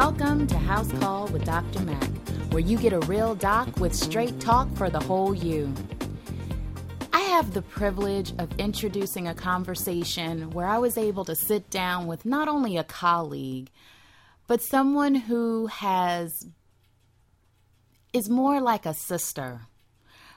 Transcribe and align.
Welcome 0.00 0.46
to 0.46 0.56
House 0.56 0.90
Call 0.92 1.26
with 1.26 1.44
Dr. 1.44 1.80
Mac, 1.80 2.08
where 2.52 2.62
you 2.62 2.78
get 2.78 2.94
a 2.94 3.00
real 3.00 3.34
doc 3.34 3.78
with 3.78 3.94
straight 3.94 4.40
talk 4.40 4.74
for 4.74 4.88
the 4.88 4.98
whole 4.98 5.34
you. 5.34 5.74
I 7.12 7.20
have 7.20 7.52
the 7.52 7.60
privilege 7.60 8.32
of 8.38 8.48
introducing 8.58 9.28
a 9.28 9.34
conversation 9.34 10.52
where 10.52 10.66
I 10.66 10.78
was 10.78 10.96
able 10.96 11.26
to 11.26 11.36
sit 11.36 11.68
down 11.68 12.06
with 12.06 12.24
not 12.24 12.48
only 12.48 12.78
a 12.78 12.82
colleague, 12.82 13.68
but 14.46 14.62
someone 14.62 15.16
who 15.16 15.66
has 15.66 16.46
is 18.14 18.30
more 18.30 18.62
like 18.62 18.86
a 18.86 18.94
sister. 18.94 19.66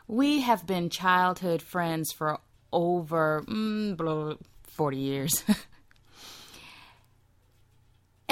We 0.09 0.41
have 0.41 0.67
been 0.67 0.89
childhood 0.89 1.61
friends 1.61 2.11
for 2.11 2.37
over 2.73 3.45
mm, 3.47 4.37
40 4.63 4.97
years. 4.97 5.41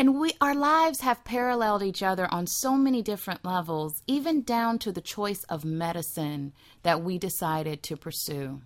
and 0.01 0.19
we 0.19 0.33
our 0.41 0.55
lives 0.55 1.01
have 1.01 1.23
paralleled 1.23 1.83
each 1.83 2.01
other 2.01 2.27
on 2.31 2.47
so 2.47 2.75
many 2.75 3.03
different 3.03 3.45
levels, 3.45 4.01
even 4.07 4.41
down 4.41 4.79
to 4.79 4.91
the 4.91 4.99
choice 4.99 5.43
of 5.43 5.63
medicine 5.63 6.53
that 6.81 7.03
we 7.03 7.19
decided 7.19 7.83
to 7.83 7.95
pursue. 7.95 8.61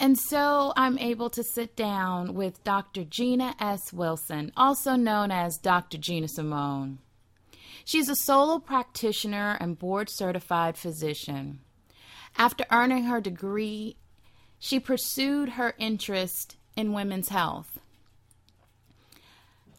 And 0.00 0.18
so 0.18 0.72
I'm 0.76 0.98
able 0.98 1.30
to 1.30 1.44
sit 1.44 1.76
down 1.76 2.34
with 2.34 2.64
Dr. 2.64 3.04
Gina 3.04 3.54
S. 3.60 3.92
Wilson, 3.92 4.50
also 4.56 4.96
known 4.96 5.30
as 5.30 5.56
Dr. 5.56 5.98
Gina 5.98 6.26
Simone. 6.26 6.98
She's 7.84 8.08
a 8.08 8.16
solo 8.16 8.58
practitioner 8.58 9.56
and 9.60 9.78
board 9.78 10.10
certified 10.10 10.76
physician. 10.76 11.60
After 12.36 12.64
earning 12.72 13.04
her 13.04 13.20
degree, 13.20 13.98
she 14.58 14.80
pursued 14.80 15.50
her 15.50 15.74
interest 15.78 16.56
in 16.74 16.92
women's 16.92 17.28
health. 17.28 17.78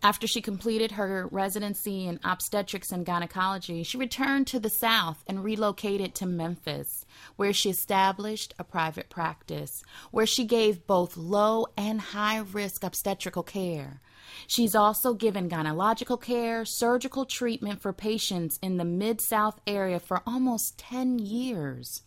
After 0.04 0.28
she 0.28 0.42
completed 0.42 0.92
her 0.92 1.28
residency 1.32 2.06
in 2.06 2.20
obstetrics 2.24 2.92
and 2.92 3.06
gynecology, 3.06 3.84
she 3.84 3.98
returned 3.98 4.48
to 4.48 4.60
the 4.60 4.70
South 4.70 5.24
and 5.28 5.44
relocated 5.44 6.14
to 6.16 6.26
Memphis, 6.26 7.06
where 7.36 7.52
she 7.52 7.70
established 7.72 8.54
a 8.60 8.64
private 8.64 9.10
practice, 9.10 9.84
where 10.12 10.28
she 10.28 10.46
gave 10.46 10.86
both 10.86 11.18
low 11.18 11.66
and 11.76 12.00
high 12.00 12.38
risk 12.38 12.84
obstetrical 12.84 13.44
care. 13.44 14.00
She's 14.46 14.76
also 14.76 15.14
given 15.14 15.50
gynecological 15.50 16.22
care, 16.22 16.64
surgical 16.64 17.26
treatment 17.26 17.82
for 17.82 17.92
patients 17.92 18.60
in 18.62 18.78
the 18.78 18.86
Mid 18.86 19.20
South 19.20 19.60
area 19.66 20.00
for 20.00 20.22
almost 20.28 20.78
10 20.78 21.18
years. 21.20 22.04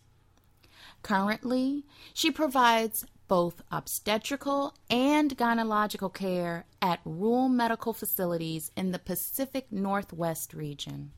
Currently, 1.03 1.85
she 2.13 2.31
provides 2.31 3.05
both 3.27 3.61
obstetrical 3.71 4.75
and 4.89 5.37
gynecological 5.37 6.13
care 6.13 6.65
at 6.81 6.99
rural 7.05 7.47
medical 7.47 7.93
facilities 7.93 8.71
in 8.75 8.91
the 8.91 8.99
Pacific 8.99 9.71
Northwest 9.71 10.53
region. 10.53 11.11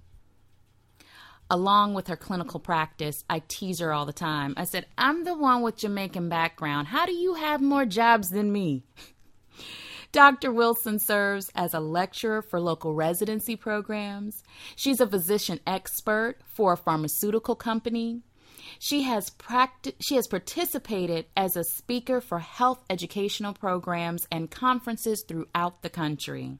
Along 1.50 1.94
with 1.94 2.08
her 2.08 2.16
clinical 2.16 2.60
practice, 2.60 3.24
I 3.30 3.42
tease 3.48 3.80
her 3.80 3.92
all 3.92 4.06
the 4.06 4.14
time. 4.14 4.54
I 4.58 4.64
said, 4.64 4.86
I'm 4.98 5.24
the 5.24 5.36
one 5.36 5.62
with 5.62 5.78
Jamaican 5.78 6.30
background. 6.30 6.88
How 6.88 7.06
do 7.06 7.14
you 7.14 7.34
have 7.34 7.62
more 7.62 7.86
jobs 7.86 8.30
than 8.30 8.52
me? 8.52 8.84
Dr. 10.12 10.52
Wilson 10.52 11.00
serves 11.00 11.52
as 11.56 11.74
a 11.74 11.80
lecturer 11.80 12.44
for 12.44 12.60
local 12.60 12.94
residency 12.94 13.56
programs. 13.56 14.44
She's 14.76 15.02
a 15.02 15.08
physician 15.08 15.60
expert 15.66 16.38
for 16.46 16.74
a 16.74 16.78
pharmaceutical 16.78 17.56
company. 17.56 18.22
She 18.80 19.04
has 19.04 19.30
practi- 19.32 19.96
she 20.02 20.16
has 20.16 20.28
participated 20.28 21.26
as 21.36 21.56
a 21.56 21.64
speaker 21.64 22.22
for 22.22 22.40
health 22.40 22.84
educational 22.90 23.54
programs 23.54 24.28
and 24.32 24.52
conferences 24.52 25.24
throughout 25.28 25.82
the 25.82 25.90
country. 25.90 26.58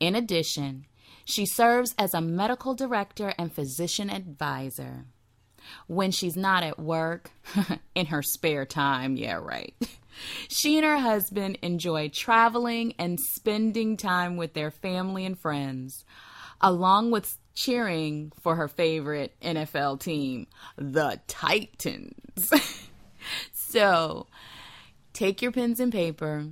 In 0.00 0.14
addition, 0.14 0.86
she 1.24 1.46
serves 1.46 1.94
as 1.98 2.14
a 2.14 2.20
medical 2.20 2.74
director 2.74 3.34
and 3.38 3.52
physician 3.52 4.10
advisor. 4.10 5.06
When 5.88 6.12
she's 6.12 6.36
not 6.36 6.62
at 6.62 6.78
work, 6.78 7.30
in 7.94 8.06
her 8.06 8.22
spare 8.22 8.64
time, 8.64 9.16
yeah, 9.16 9.34
right. 9.34 9.74
She 10.48 10.78
and 10.78 10.86
her 10.86 10.96
husband 10.96 11.58
enjoy 11.60 12.08
traveling 12.08 12.94
and 12.98 13.20
spending 13.20 13.98
time 13.98 14.38
with 14.38 14.54
their 14.54 14.70
family 14.70 15.26
and 15.26 15.38
friends, 15.38 16.06
along 16.58 17.10
with 17.10 17.36
cheering 17.56 18.30
for 18.40 18.54
her 18.54 18.68
favorite 18.68 19.34
NFL 19.42 19.98
team, 19.98 20.46
the 20.76 21.20
Titans. 21.26 22.52
so, 23.52 24.28
take 25.12 25.42
your 25.42 25.50
pens 25.50 25.80
and 25.80 25.90
paper. 25.90 26.46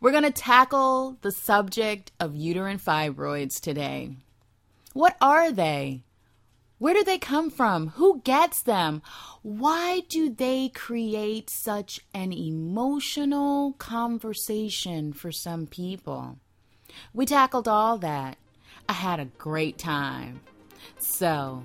We're 0.00 0.10
going 0.10 0.24
to 0.24 0.30
tackle 0.30 1.16
the 1.22 1.32
subject 1.32 2.12
of 2.20 2.36
uterine 2.36 2.78
fibroids 2.78 3.60
today. 3.60 4.16
What 4.92 5.16
are 5.22 5.50
they? 5.50 6.02
Where 6.78 6.94
do 6.94 7.02
they 7.02 7.18
come 7.18 7.50
from? 7.50 7.88
Who 7.90 8.20
gets 8.20 8.62
them? 8.62 9.02
Why 9.42 10.02
do 10.08 10.28
they 10.28 10.68
create 10.68 11.50
such 11.50 12.00
an 12.14 12.32
emotional 12.32 13.72
conversation 13.78 15.12
for 15.12 15.32
some 15.32 15.66
people? 15.66 16.38
We 17.12 17.26
tackled 17.26 17.66
all 17.66 17.98
that. 17.98 18.38
I 18.90 18.94
had 18.94 19.20
a 19.20 19.26
great 19.36 19.76
time. 19.76 20.40
So, 20.98 21.62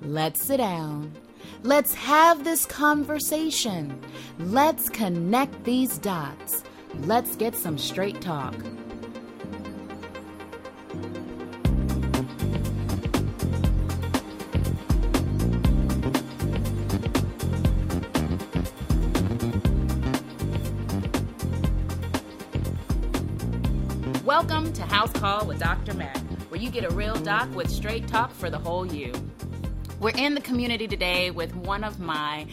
let's 0.00 0.42
sit 0.42 0.56
down. 0.56 1.12
Let's 1.62 1.92
have 1.92 2.44
this 2.44 2.64
conversation. 2.64 4.00
Let's 4.38 4.88
connect 4.88 5.64
these 5.64 5.98
dots. 5.98 6.64
Let's 7.00 7.36
get 7.36 7.54
some 7.54 7.76
straight 7.76 8.22
talk. 8.22 8.54
Welcome 24.24 24.72
to 24.72 24.82
House 24.82 25.12
Call 25.12 25.46
with 25.46 25.58
Dr. 25.58 25.92
Mac 25.92 26.16
where 26.48 26.60
you 26.60 26.70
get 26.70 26.84
a 26.84 26.94
real 26.94 27.14
doc 27.16 27.52
with 27.54 27.68
straight 27.70 28.06
talk 28.06 28.32
for 28.32 28.50
the 28.50 28.58
whole 28.58 28.86
you. 28.86 29.12
We're 29.98 30.16
in 30.16 30.34
the 30.34 30.40
community 30.40 30.86
today 30.86 31.30
with 31.30 31.54
one 31.56 31.82
of 31.82 31.98
my 31.98 32.46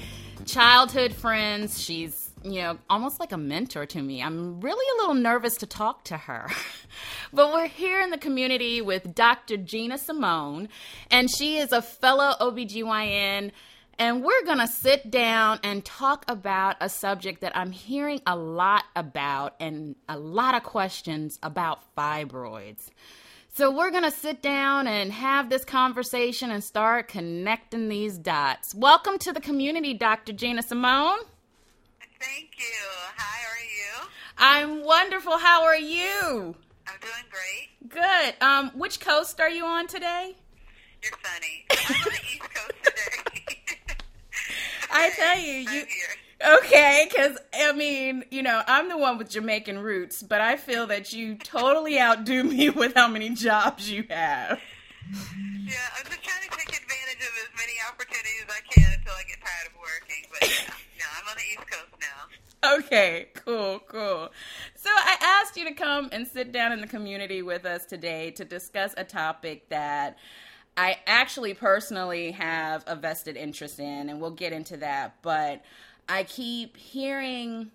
childhood 0.46 1.14
friends. 1.14 1.82
She's, 1.82 2.32
you 2.44 2.62
know, 2.62 2.80
almost 2.90 3.20
like 3.20 3.32
a 3.32 3.38
mentor 3.38 3.86
to 3.86 4.02
me. 4.02 4.24
I'm 4.24 4.60
really 4.62 4.86
a 4.98 5.02
little 5.02 5.22
nervous 5.22 5.58
to 5.58 5.68
talk 5.68 6.06
to 6.06 6.18
her. 6.18 6.50
but 7.34 7.54
we're 7.54 7.68
here 7.68 8.02
in 8.02 8.10
the 8.10 8.18
community 8.18 8.82
with 8.82 9.14
Dr. 9.14 9.58
Gina 9.58 9.98
Simone, 9.98 10.70
and 11.12 11.30
she 11.30 11.58
is 11.58 11.72
a 11.72 11.82
fellow 11.82 12.34
OBGYN. 12.40 13.52
And 14.00 14.24
we're 14.24 14.44
going 14.44 14.58
to 14.58 14.68
sit 14.68 15.12
down 15.12 15.60
and 15.64 15.86
talk 15.86 16.26
about 16.28 16.78
a 16.82 16.90
subject 16.90 17.42
that 17.42 17.56
I'm 17.56 17.72
hearing 17.72 18.22
a 18.26 18.36
lot 18.36 18.86
about 18.96 19.54
and 19.60 19.96
a 20.10 20.18
lot 20.18 20.56
of 20.56 20.64
questions 20.64 21.38
about 21.44 21.96
fibroids. 21.96 22.90
So 23.56 23.70
we're 23.70 23.92
going 23.92 24.02
to 24.04 24.10
sit 24.10 24.42
down 24.42 24.88
and 24.88 25.12
have 25.12 25.52
this 25.52 25.64
conversation 25.64 26.50
and 26.50 26.64
start 26.64 27.08
connecting 27.08 27.88
these 27.88 28.18
dots. 28.18 28.74
Welcome 28.74 29.20
to 29.20 29.32
the 29.32 29.40
community, 29.40 29.94
Dr. 29.94 30.34
Gina 30.34 30.64
Simone. 30.64 31.20
Thank 32.20 32.58
you. 32.58 32.88
Hi, 33.16 33.44
how 33.44 33.52
are 33.52 34.72
you? 34.72 34.80
I'm 34.80 34.84
wonderful. 34.84 35.38
How 35.38 35.66
are 35.66 35.78
you? 35.78 36.56
I'm 36.88 37.00
doing 37.00 37.26
great. 37.30 37.90
Good. 37.90 38.42
Um, 38.42 38.72
which 38.74 39.00
coast 39.00 39.40
are 39.40 39.52
you 39.52 39.66
on 39.66 39.86
today? 39.86 40.36
You're 41.04 41.12
funny. 41.22 41.66
I'm 41.70 41.96
on 41.96 42.04
the 42.06 42.22
East 42.34 42.42
Coast 42.56 42.74
today. 42.82 43.96
I 44.92 45.12
tell 45.12 45.38
you, 45.38 45.60
you 45.60 45.86
Okay, 46.46 47.08
because 47.10 47.38
mean, 47.74 48.24
you 48.32 48.42
know, 48.42 48.62
I'm 48.68 48.90
the 48.90 48.98
one 48.98 49.18
with 49.18 49.30
Jamaican 49.30 49.80
roots, 49.80 50.24
but 50.24 50.42
I 50.42 50.58
feel 50.58 50.88
that 50.88 51.14
you 51.14 51.36
totally 51.36 52.00
outdo 52.00 52.44
me 52.44 52.70
with 52.72 52.96
how 52.96 53.08
many 53.08 53.30
jobs 53.30 53.90
you 53.90 54.06
have. 54.10 54.60
Yeah, 55.12 55.76
I'm 55.98 56.06
just 56.06 56.24
trying 56.24 56.50
to 56.50 56.58
take 56.58 56.70
advantage 56.70 57.20
of 57.20 57.34
as 57.42 57.50
many 57.58 57.74
opportunities 57.90 58.46
as 58.48 58.56
I 58.56 58.62
can 58.70 58.94
until 58.98 59.14
I 59.14 59.24
get 59.24 59.40
tired 59.42 59.68
of 59.68 59.74
working. 59.80 60.26
But 60.32 60.50
yeah, 60.50 60.74
no, 61.00 61.06
I'm 61.20 61.28
on 61.30 61.36
the 61.36 61.44
East 61.52 61.72
Coast 61.72 61.94
now. 62.00 62.78
Okay, 62.78 63.28
cool, 63.34 63.80
cool. 63.88 64.32
So 64.76 64.90
I 64.90 65.18
asked 65.42 65.58
you 65.58 65.66
to 65.66 65.74
come 65.74 66.10
and 66.12 66.26
sit 66.26 66.52
down 66.52 66.72
in 66.72 66.80
the 66.80 66.88
community 66.88 67.42
with 67.42 67.66
us 67.66 67.86
today 67.86 68.32
to 68.32 68.46
discuss 68.46 68.94
a 68.96 69.04
topic 69.04 69.68
that 69.70 70.18
I 70.78 70.98
actually 71.06 71.54
personally 71.54 72.32
have 72.32 72.84
a 72.88 72.96
vested 72.96 73.38
interest 73.38 73.80
in, 73.80 74.10
and 74.10 74.22
we'll 74.22 74.32
get 74.32 74.54
into 74.54 74.78
that. 74.78 75.18
But 75.22 75.64
I 76.10 76.24
keep 76.24 76.78
hearing 76.78 77.72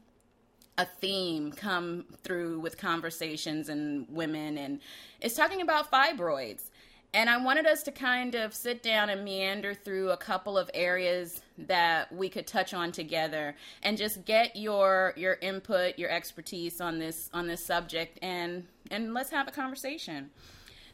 a 0.76 0.84
theme 0.84 1.50
come 1.52 2.04
through 2.22 2.60
with 2.60 2.78
conversations 2.78 3.68
and 3.68 4.06
women, 4.08 4.56
and 4.58 4.80
it's 5.20 5.34
talking 5.34 5.60
about 5.60 5.90
fibroids. 5.90 6.70
and 7.14 7.30
I 7.30 7.42
wanted 7.42 7.66
us 7.66 7.82
to 7.84 7.90
kind 7.90 8.34
of 8.34 8.54
sit 8.54 8.82
down 8.82 9.08
and 9.08 9.24
meander 9.24 9.72
through 9.74 10.10
a 10.10 10.16
couple 10.16 10.58
of 10.58 10.70
areas 10.74 11.40
that 11.56 12.12
we 12.12 12.28
could 12.28 12.46
touch 12.46 12.74
on 12.74 12.92
together 12.92 13.56
and 13.82 13.96
just 13.96 14.24
get 14.26 14.56
your 14.56 15.14
your 15.16 15.38
input, 15.40 15.98
your 15.98 16.10
expertise 16.10 16.80
on 16.80 16.98
this 16.98 17.30
on 17.32 17.46
this 17.46 17.64
subject 17.64 18.18
and 18.22 18.66
and 18.90 19.14
let's 19.14 19.30
have 19.30 19.48
a 19.48 19.50
conversation. 19.50 20.30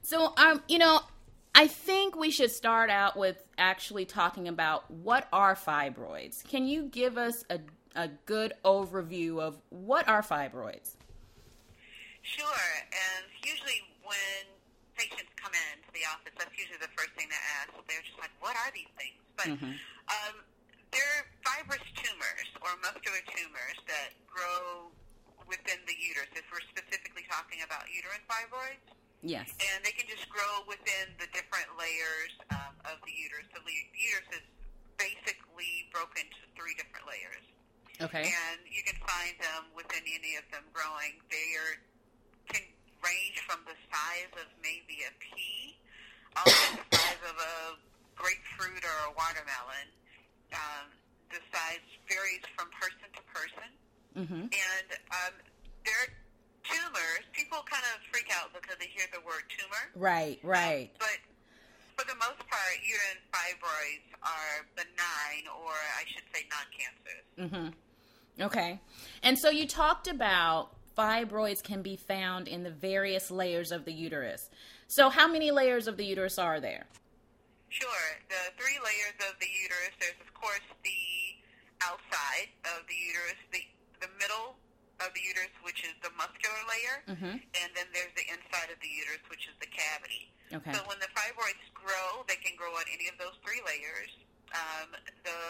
So 0.03 0.33
um 0.37 0.63
you 0.69 0.79
know, 0.79 1.01
I 1.55 1.69
think 1.69 2.17
we 2.17 2.31
should 2.31 2.51
start 2.51 2.91
out 2.91 3.17
with 3.17 3.43
actually 3.57 4.05
talking 4.05 4.49
about 4.49 4.91
what 4.91 5.29
are 5.33 5.55
fibroids. 5.55 6.43
Can 6.49 6.67
you 6.67 6.85
give 6.85 7.17
us 7.17 7.45
a 7.49 7.61
a 7.95 8.11
good 8.27 8.53
overview 8.65 9.39
of 9.39 9.63
what 9.71 10.09
are 10.09 10.23
fibroids? 10.23 10.99
Sure, 12.23 12.67
and 12.91 13.23
usually 13.47 13.87
when 14.03 14.43
patients 14.99 15.31
come 15.39 15.55
in 15.55 15.75
to 15.87 15.91
the 15.95 16.03
office, 16.11 16.35
that's 16.35 16.51
usually 16.59 16.83
the 16.83 16.91
first 16.99 17.15
thing 17.15 17.31
they 17.31 17.45
ask. 17.63 17.71
They're 17.87 18.03
just 18.03 18.19
like, 18.19 18.35
"What 18.41 18.57
are 18.57 18.71
these 18.75 18.91
things?" 18.99 19.21
But 19.37 19.49
mm-hmm. 19.55 19.79
um, 20.11 20.35
they're 20.91 21.23
fibrous 21.47 21.87
tumors 21.95 22.49
or 22.63 22.75
muscular 22.83 23.23
tumors 23.31 23.79
that 23.87 24.11
grow 24.27 24.91
within 25.47 25.79
the 25.87 25.95
uterus. 25.95 26.33
If 26.35 26.47
we're 26.51 26.65
specifically 26.71 27.27
talking 27.31 27.63
about 27.63 27.87
uterine 27.93 28.25
fibroids, 28.27 28.94
yes, 29.25 29.49
and 29.49 29.81
they 29.83 29.93
can 29.97 30.07
just 30.07 30.29
grow 30.29 30.63
within 30.69 31.17
the 31.19 31.27
different 31.33 31.67
layers 31.81 32.33
um, 32.53 32.75
of 32.87 33.01
the 33.09 33.15
uterus. 33.17 33.49
The 33.51 33.65
uterus 33.65 34.29
is 34.39 34.47
basically 35.01 35.89
broken 35.91 36.29
into 36.29 36.45
three 36.55 36.77
different 36.79 37.09
layers. 37.09 37.45
Okay. 38.03 38.27
And 38.27 38.59
you 38.67 38.83
can 38.83 38.99
find 39.07 39.35
them 39.39 39.71
within 39.75 40.03
any 40.03 40.35
of 40.35 40.47
them 40.51 40.67
growing. 40.75 41.15
They 41.31 41.49
are 41.59 41.75
can 42.51 42.67
range 43.01 43.39
from 43.47 43.63
the 43.65 43.77
size 43.89 44.33
of 44.37 44.49
maybe 44.61 45.07
a 45.07 45.13
pea 45.23 45.79
all 46.37 46.45
the 46.45 46.53
way 46.53 46.71
to 46.75 46.83
the 46.91 46.97
size 46.99 47.23
of 47.25 47.37
a 47.39 47.57
grapefruit 48.19 48.83
or 48.83 48.99
a 49.09 49.13
watermelon. 49.15 49.89
Um, 50.53 50.91
the 51.31 51.41
size 51.55 51.83
varies 52.11 52.43
from 52.59 52.71
person 52.75 53.07
to 53.15 53.23
person. 53.31 53.71
Mm-hmm. 54.15 54.45
And 54.51 54.89
um, 55.11 55.35
are 55.87 56.11
tumors, 56.65 57.25
people 57.33 57.59
kind 57.69 57.85
of 57.95 58.01
freak 58.11 58.29
out 58.33 58.53
because 58.53 58.77
they 58.81 58.89
hear 58.89 59.07
the 59.13 59.21
word 59.25 59.45
tumor. 59.49 59.85
Right, 59.95 60.39
right. 60.43 60.91
Um, 61.01 61.07
but 61.07 61.19
for 61.97 62.05
the 62.09 62.17
most 62.17 62.41
part, 62.49 62.75
uterine 62.83 63.23
fibroids 63.31 64.09
are 64.23 64.67
benign, 64.75 65.45
or 65.63 65.73
I 65.73 66.05
should 66.07 66.25
say 66.33 66.43
non-cancerous. 66.51 67.27
Mm-hmm. 67.39 68.43
Okay. 68.43 68.81
And 69.23 69.39
so 69.39 69.51
you 69.51 69.67
talked 69.67 70.09
about 70.09 70.71
fibroids 70.97 71.63
can 71.63 71.83
be 71.83 71.97
found 71.97 72.49
in 72.49 72.63
the 72.63 72.71
various 72.71 73.31
layers 73.31 73.71
of 73.73 73.85
the 73.85 73.93
uterus. 73.93 74.51
So, 74.89 75.09
how 75.09 75.29
many 75.29 75.51
layers 75.51 75.87
of 75.87 75.97
the 75.97 76.05
uterus 76.05 76.39
are 76.39 76.61
there? 76.61 76.87
Sure. 77.69 77.91
The 78.29 78.53
three 78.57 78.79
layers 78.79 79.19
of 79.31 79.39
the 79.41 79.47
uterus 79.63 79.95
there's, 80.01 80.15
of 80.21 80.33
course, 80.35 80.63
the 80.83 80.91
outside 81.83 82.49
of 82.65 82.87
the 82.87 82.95
uterus, 82.95 83.39
the, 83.53 83.61
the 84.01 84.09
middle 84.21 84.57
of 85.05 85.13
the 85.13 85.23
uterus, 85.23 85.53
which 85.63 85.85
is 85.85 85.95
the 86.01 86.11
muscular 86.17 86.63
layer, 86.67 86.97
mm-hmm. 87.13 87.37
and 87.41 87.69
then 87.77 87.87
there's 87.93 88.13
the 88.17 88.27
inside 88.33 88.73
of 88.73 88.79
the 88.81 88.91
uterus, 88.91 89.23
which 89.29 89.47
is 89.47 89.57
the 89.61 89.71
cavity. 89.71 90.33
Okay. 90.53 90.73
So, 90.73 90.81
when 90.89 91.01
the 91.01 91.11
fibroids 91.13 91.65
grow, 91.73 92.25
they 92.27 92.41
can 92.41 92.57
grow 92.57 92.73
on 92.75 92.87
any 92.93 93.09
of 93.09 93.17
those 93.21 93.37
three 93.45 93.61
layers. 93.65 94.13
Um, 94.55 94.95
the 95.27 95.41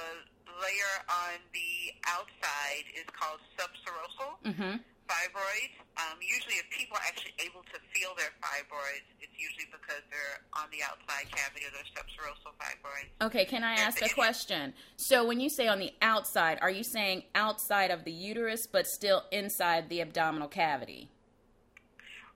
layer 0.58 0.94
on 1.10 1.36
the 1.52 1.92
outside 2.08 2.86
is 2.94 3.04
called 3.12 3.42
subserosal. 3.58 4.30
Mm-hmm 4.42 4.93
fibroids. 5.08 5.74
Um, 5.96 6.18
usually, 6.20 6.54
if 6.56 6.68
people 6.70 6.96
are 6.96 7.06
actually 7.06 7.34
able 7.44 7.62
to 7.72 7.78
feel 7.92 8.14
their 8.16 8.32
fibroids, 8.42 9.06
it's 9.20 9.34
usually 9.38 9.68
because 9.70 10.02
they're 10.10 10.42
on 10.54 10.68
the 10.70 10.82
outside 10.82 11.30
cavity 11.30 11.66
of 11.66 11.72
their 11.72 11.88
subserosal 11.94 12.52
fibroids. 12.58 13.10
Okay, 13.24 13.44
can 13.44 13.64
I 13.64 13.74
ask 13.74 14.02
a 14.02 14.08
question? 14.08 14.74
So, 14.96 15.26
when 15.26 15.40
you 15.40 15.48
say 15.48 15.68
on 15.68 15.78
the 15.78 15.92
outside, 16.02 16.58
are 16.60 16.70
you 16.70 16.84
saying 16.84 17.24
outside 17.34 17.90
of 17.90 18.04
the 18.04 18.12
uterus, 18.12 18.66
but 18.66 18.86
still 18.86 19.24
inside 19.30 19.88
the 19.88 20.00
abdominal 20.00 20.48
cavity? 20.48 21.10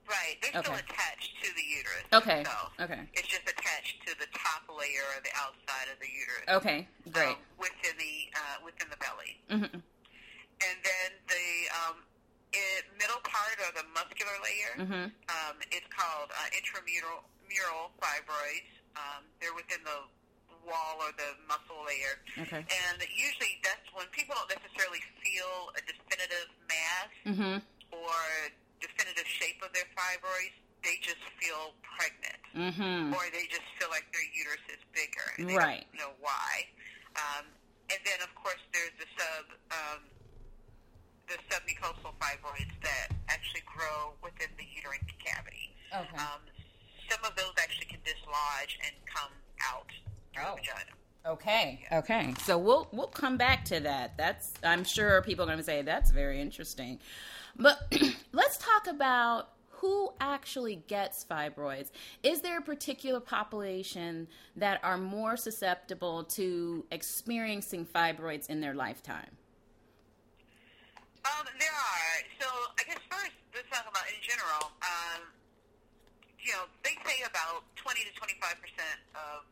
Right, 0.09 0.41
they're 0.41 0.61
okay. 0.61 0.73
still 0.73 0.81
attached 0.89 1.37
to 1.43 1.49
the 1.53 1.61
uterus. 1.61 2.05
Okay. 2.13 2.41
Itself. 2.41 2.73
Okay. 2.81 3.01
It's 3.13 3.27
just 3.27 3.45
attached 3.45 4.01
to 4.07 4.17
the 4.17 4.25
top 4.33 4.65
layer 4.65 5.05
or 5.13 5.21
the 5.21 5.29
outside 5.37 5.85
of 5.93 6.01
the 6.01 6.09
uterus. 6.09 6.49
Okay, 6.49 6.87
great. 7.13 7.37
Um, 7.37 7.45
within 7.59 7.93
the 8.01 8.15
uh, 8.33 8.57
within 8.65 8.89
the 8.89 8.97
belly. 8.97 9.37
Mm-hmm. 9.53 9.77
And 10.59 10.77
then 10.83 11.09
the 11.29 11.47
um, 11.77 11.95
it, 12.53 12.83
middle 12.97 13.21
part 13.21 13.57
or 13.61 13.71
the 13.77 13.85
muscular 13.93 14.37
layer 14.41 14.73
mm-hmm. 14.81 15.05
um, 15.29 15.55
is 15.69 15.85
called 15.93 16.33
uh, 16.33 16.57
intramural 16.57 17.25
mural 17.45 17.93
fibroids. 18.01 18.69
Um, 18.97 19.25
they're 19.37 19.53
within 19.53 19.81
the 19.85 20.05
wall 20.65 21.01
or 21.01 21.11
the 21.17 21.37
muscle 21.49 21.81
layer. 21.85 22.21
Okay. 22.45 22.61
And 22.61 22.97
usually 23.09 23.57
that's 23.65 23.85
when 23.93 24.05
people 24.13 24.37
don't 24.37 24.53
necessarily 24.53 25.01
feel 25.21 25.73
a 25.77 25.81
definitive 25.85 26.49
mass 26.69 27.11
mm-hmm. 27.25 27.55
or 27.93 28.17
definitive 28.81 29.27
shape 29.27 29.61
of 29.65 29.73
their 29.73 29.87
fibroids. 29.97 30.55
They 30.79 30.95
just 31.03 31.19
feel 31.35 31.75
pregnant, 31.83 32.39
mm-hmm. 32.55 33.11
or 33.11 33.19
they 33.35 33.43
just 33.51 33.67
feel 33.75 33.91
like 33.91 34.07
their 34.15 34.23
uterus 34.31 34.63
is 34.71 34.79
bigger. 34.95 35.27
And 35.35 35.51
they 35.51 35.59
right. 35.59 35.83
Don't 35.91 36.07
know 36.07 36.15
why. 36.23 36.71
Um, 37.19 37.43
and 37.91 37.99
then, 38.07 38.23
of 38.23 38.31
course, 38.39 38.63
there's 38.71 38.95
the 38.95 39.09
sub 39.19 39.45
um, 39.75 40.01
the 41.29 41.37
submucosal 41.53 42.11
fibroids 42.19 42.73
that 42.81 43.15
actually 43.29 43.61
grow 43.65 44.13
within 44.23 44.49
the 44.57 44.65
uterine 44.75 44.99
cavity. 45.23 45.75
Okay. 45.93 46.17
Um, 46.17 46.41
some 47.09 47.23
of 47.23 47.35
those 47.35 47.53
actually 47.61 47.85
can 47.85 47.99
dislodge 48.03 48.79
and 48.83 48.93
come 49.05 49.31
out 49.71 49.87
through 50.33 50.43
oh. 50.45 50.55
the 50.55 50.61
vagina. 50.61 50.91
Okay. 51.25 51.85
Okay. 51.91 52.33
So 52.43 52.57
we'll 52.57 52.87
we'll 52.91 53.07
come 53.07 53.37
back 53.37 53.65
to 53.65 53.79
that. 53.81 54.17
That's 54.17 54.53
I'm 54.63 54.83
sure 54.83 55.21
people 55.21 55.43
are 55.43 55.47
going 55.47 55.59
to 55.59 55.63
say 55.63 55.81
that's 55.81 56.11
very 56.11 56.41
interesting. 56.41 56.99
But 57.55 57.79
let's 58.31 58.57
talk 58.57 58.87
about 58.87 59.49
who 59.69 60.11
actually 60.19 60.77
gets 60.87 61.25
fibroids. 61.29 61.91
Is 62.23 62.41
there 62.41 62.57
a 62.57 62.61
particular 62.61 63.19
population 63.19 64.27
that 64.55 64.79
are 64.83 64.97
more 64.97 65.37
susceptible 65.37 66.23
to 66.25 66.85
experiencing 66.91 67.85
fibroids 67.85 68.49
in 68.49 68.59
their 68.59 68.73
lifetime? 68.73 69.37
Um, 71.27 71.45
there 71.59 71.75
are. 71.75 72.15
So 72.39 72.47
I 72.79 72.81
guess 72.87 73.01
first, 73.11 73.35
let's 73.51 73.67
talk 73.71 73.85
about 73.87 74.07
in 74.07 74.19
general. 74.23 74.71
Um, 74.79 75.21
you 76.39 76.55
know, 76.55 76.71
they 76.87 76.95
say 77.03 77.23
about 77.27 77.67
20 77.75 78.07
to 78.07 78.13
25 78.15 78.63
percent 78.63 78.99
of 79.15 79.43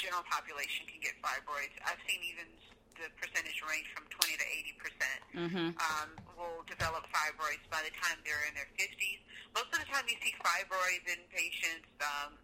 general 0.00 0.24
population 0.30 0.88
can 0.88 1.02
get 1.04 1.18
fibroids. 1.20 1.74
I've 1.84 2.00
seen 2.08 2.22
even 2.24 2.48
the 2.96 3.12
percentage 3.20 3.62
range 3.62 3.86
from 3.94 4.08
20 4.10 4.34
to 4.40 4.46
80 4.74 4.82
percent 4.82 5.20
mm-hmm. 5.30 5.68
um, 5.78 6.08
will 6.34 6.66
develop 6.66 7.06
fibroids 7.12 7.62
by 7.70 7.84
the 7.84 7.92
time 7.94 8.18
they're 8.26 8.48
in 8.50 8.54
their 8.56 8.70
50s. 8.80 9.20
Most 9.54 9.70
of 9.70 9.78
the 9.84 9.88
time, 9.92 10.08
you 10.08 10.18
see 10.24 10.34
fibroids 10.40 11.06
in 11.06 11.20
patients 11.30 11.88
um, 12.02 12.34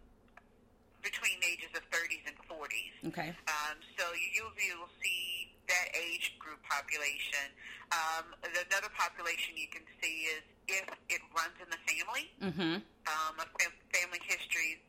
between 1.03 1.37
the 1.43 1.47
ages 1.53 1.71
of 1.77 1.83
30s 1.93 2.23
and 2.25 2.37
40s. 2.49 2.93
Okay. 3.13 3.29
Um, 3.45 3.77
so 3.99 4.03
you 4.17 4.47
usually 4.47 4.73
will 4.79 4.91
see 5.03 5.34
that 5.67 5.87
age 5.93 6.35
group 6.37 6.61
population. 6.65 7.49
Um, 7.93 8.33
another 8.43 8.89
population 8.93 9.57
you 9.57 9.69
can 9.69 9.85
see 10.01 10.29
is 10.33 10.43
if 10.67 10.87
it 11.09 11.21
runs 11.33 11.57
in 11.61 11.69
the 11.69 11.81
family, 11.85 12.25
mm-hmm. 12.41 12.75
um, 13.09 13.33
a 13.37 13.47
fam- 13.57 13.81
family 13.93 14.21
history. 14.25 14.81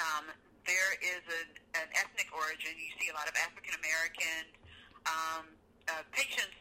Um, 0.00 0.32
there 0.64 0.92
is 1.02 1.24
an, 1.28 1.48
an 1.82 1.88
ethnic 1.96 2.28
origin. 2.32 2.72
You 2.76 2.92
see 3.00 3.08
a 3.12 3.16
lot 3.16 3.28
of 3.28 3.36
African 3.36 3.76
Americans 3.80 4.52
um, 5.08 5.44
uh, 5.88 6.04
patients. 6.12 6.56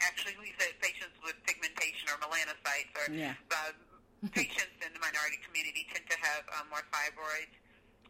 Actually, 0.00 0.36
we 0.40 0.52
say 0.56 0.72
patients 0.80 1.14
with 1.22 1.36
pigmentation 1.44 2.08
or 2.10 2.16
melanocytes, 2.24 2.92
or 2.96 3.06
yeah. 3.12 3.36
uh, 3.52 3.72
patients 4.36 4.78
in 4.82 4.90
the 4.92 5.02
minority 5.02 5.38
community 5.44 5.86
tend 5.92 6.04
to 6.08 6.18
have 6.18 6.42
um, 6.58 6.70
more 6.72 6.84
fibroids. 6.90 7.54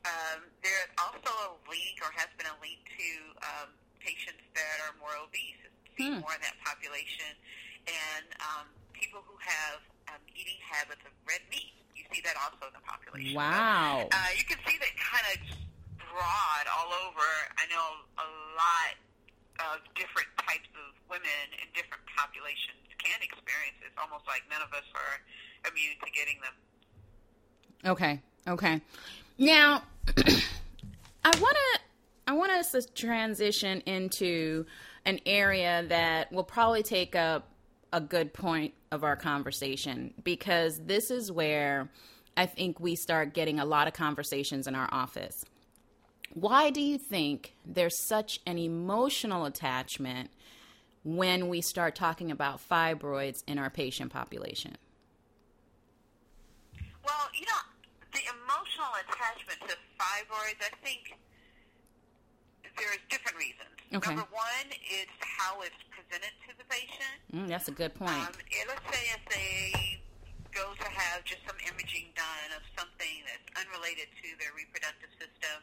Um, 0.03 0.51
there's 0.67 0.91
also 0.99 1.31
a 1.31 1.51
link, 1.71 2.03
or 2.03 2.11
has 2.15 2.31
been 2.35 2.51
a 2.51 2.59
link 2.59 2.83
to 2.99 3.09
um, 3.43 3.71
patients 4.03 4.43
that 4.59 4.77
are 4.85 4.95
more 4.99 5.15
obese, 5.23 5.63
see 5.95 6.11
hmm. 6.11 6.21
more 6.21 6.35
in 6.35 6.43
that 6.43 6.59
population, 6.67 7.33
and 7.87 8.27
um, 8.43 8.67
people 8.93 9.23
who 9.25 9.39
have 9.39 9.79
um, 10.11 10.23
eating 10.35 10.59
habits 10.63 11.03
of 11.07 11.15
red 11.25 11.43
meat. 11.49 11.73
You 11.95 12.05
see 12.11 12.23
that 12.27 12.35
also 12.39 12.67
in 12.67 12.75
the 12.75 12.85
population. 12.85 13.39
Wow. 13.39 14.11
So, 14.11 14.15
uh, 14.15 14.31
you 14.35 14.45
can 14.45 14.59
see 14.67 14.77
that 14.83 14.95
kind 14.99 15.27
of 15.31 15.39
broad 16.11 16.65
all 16.69 16.91
over. 17.07 17.29
I 17.57 17.65
know 17.71 17.87
a 18.19 18.29
lot 18.59 18.95
of 19.71 19.85
different 19.95 20.29
types 20.43 20.69
of 20.75 20.93
women 21.07 21.47
in 21.63 21.69
different 21.77 22.03
populations 22.11 22.83
can 22.99 23.19
experience 23.23 23.79
this. 23.83 23.95
Almost 24.01 24.27
like 24.27 24.43
none 24.51 24.63
of 24.63 24.73
us 24.75 24.87
are 24.97 25.15
immune 25.71 25.99
to 26.03 26.11
getting 26.11 26.39
them. 26.43 26.55
Okay. 27.85 28.15
Okay. 28.49 28.81
Now, 29.39 29.83
I 31.25 31.31
want 31.39 31.57
to 31.57 31.71
I 32.27 32.33
want 32.33 32.53
us 32.53 32.71
to 32.73 32.83
transition 32.95 33.81
into 33.81 34.67
an 35.05 35.21
area 35.27 35.85
that 35.89 36.33
will 36.33 36.45
probably 36.45 36.83
take 36.83 37.17
up 37.17 37.49
a 37.93 38.01
good 38.01 38.33
point 38.33 38.75
of 38.91 39.05
our 39.05 39.17
conversation 39.17 40.15
because 40.23 40.81
this 40.85 41.11
is 41.11 41.33
where 41.33 41.91
I 42.37 42.47
think 42.47 42.81
we 42.81 42.95
start 42.95 43.35
getting 43.35 43.59
a 43.59 43.65
lot 43.65 43.89
of 43.89 43.93
conversations 43.93 44.67
in 44.67 44.75
our 44.75 44.89
office. 44.93 45.45
Why 46.33 46.71
do 46.71 46.81
you 46.81 46.97
think 46.97 47.55
there's 47.67 48.07
such 48.07 48.41
an 48.47 48.57
emotional 48.57 49.45
attachment 49.45 50.31
when 51.05 51.49
we 51.49 51.61
start 51.61 51.95
talking 51.95 52.31
about 52.31 52.67
fibroids 52.67 53.43
in 53.47 53.59
our 53.59 53.69
patient 53.69 54.13
population? 54.13 54.77
Well, 57.05 57.29
you 57.39 57.45
know, 57.45 57.63
the 58.13 58.21
emotional 58.21 58.93
attachment 59.07 59.59
to 59.69 59.77
fibroids, 59.99 60.63
I 60.63 60.75
think 60.83 61.19
there's 62.77 63.03
different 63.11 63.37
reasons. 63.39 63.75
Okay. 63.93 64.15
Number 64.15 64.29
one, 64.33 64.69
it's 64.71 65.19
how 65.21 65.61
it's 65.61 65.83
presented 65.93 66.33
to 66.49 66.57
the 66.57 66.67
patient. 66.69 67.17
Mm, 67.33 67.49
that's 67.49 67.69
a 67.69 67.77
good 67.77 67.93
point. 67.95 68.13
Um, 68.13 68.33
let's 68.33 68.87
say 68.89 69.03
if 69.13 69.23
they 69.29 70.01
go 70.53 70.73
to 70.77 70.89
have 70.89 71.25
just 71.25 71.41
some 71.49 71.57
imaging 71.65 72.13
done 72.13 72.49
of 72.57 72.65
something 72.77 73.25
that's 73.25 73.49
unrelated 73.57 74.09
to 74.21 74.29
their 74.41 74.53
reproductive 74.57 75.13
system, 75.17 75.59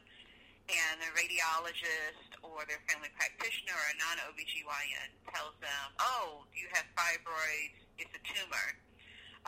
and 0.70 1.02
the 1.02 1.10
radiologist 1.18 2.30
or 2.46 2.62
their 2.70 2.82
family 2.86 3.10
practitioner 3.18 3.74
or 3.74 3.88
a 3.90 3.96
non-OBGYN 3.98 5.10
tells 5.34 5.58
them, 5.66 5.86
oh, 5.98 6.46
you 6.54 6.70
have 6.78 6.86
fibroids, 6.94 7.78
it's 7.98 8.14
a 8.14 8.22
tumor. 8.22 8.68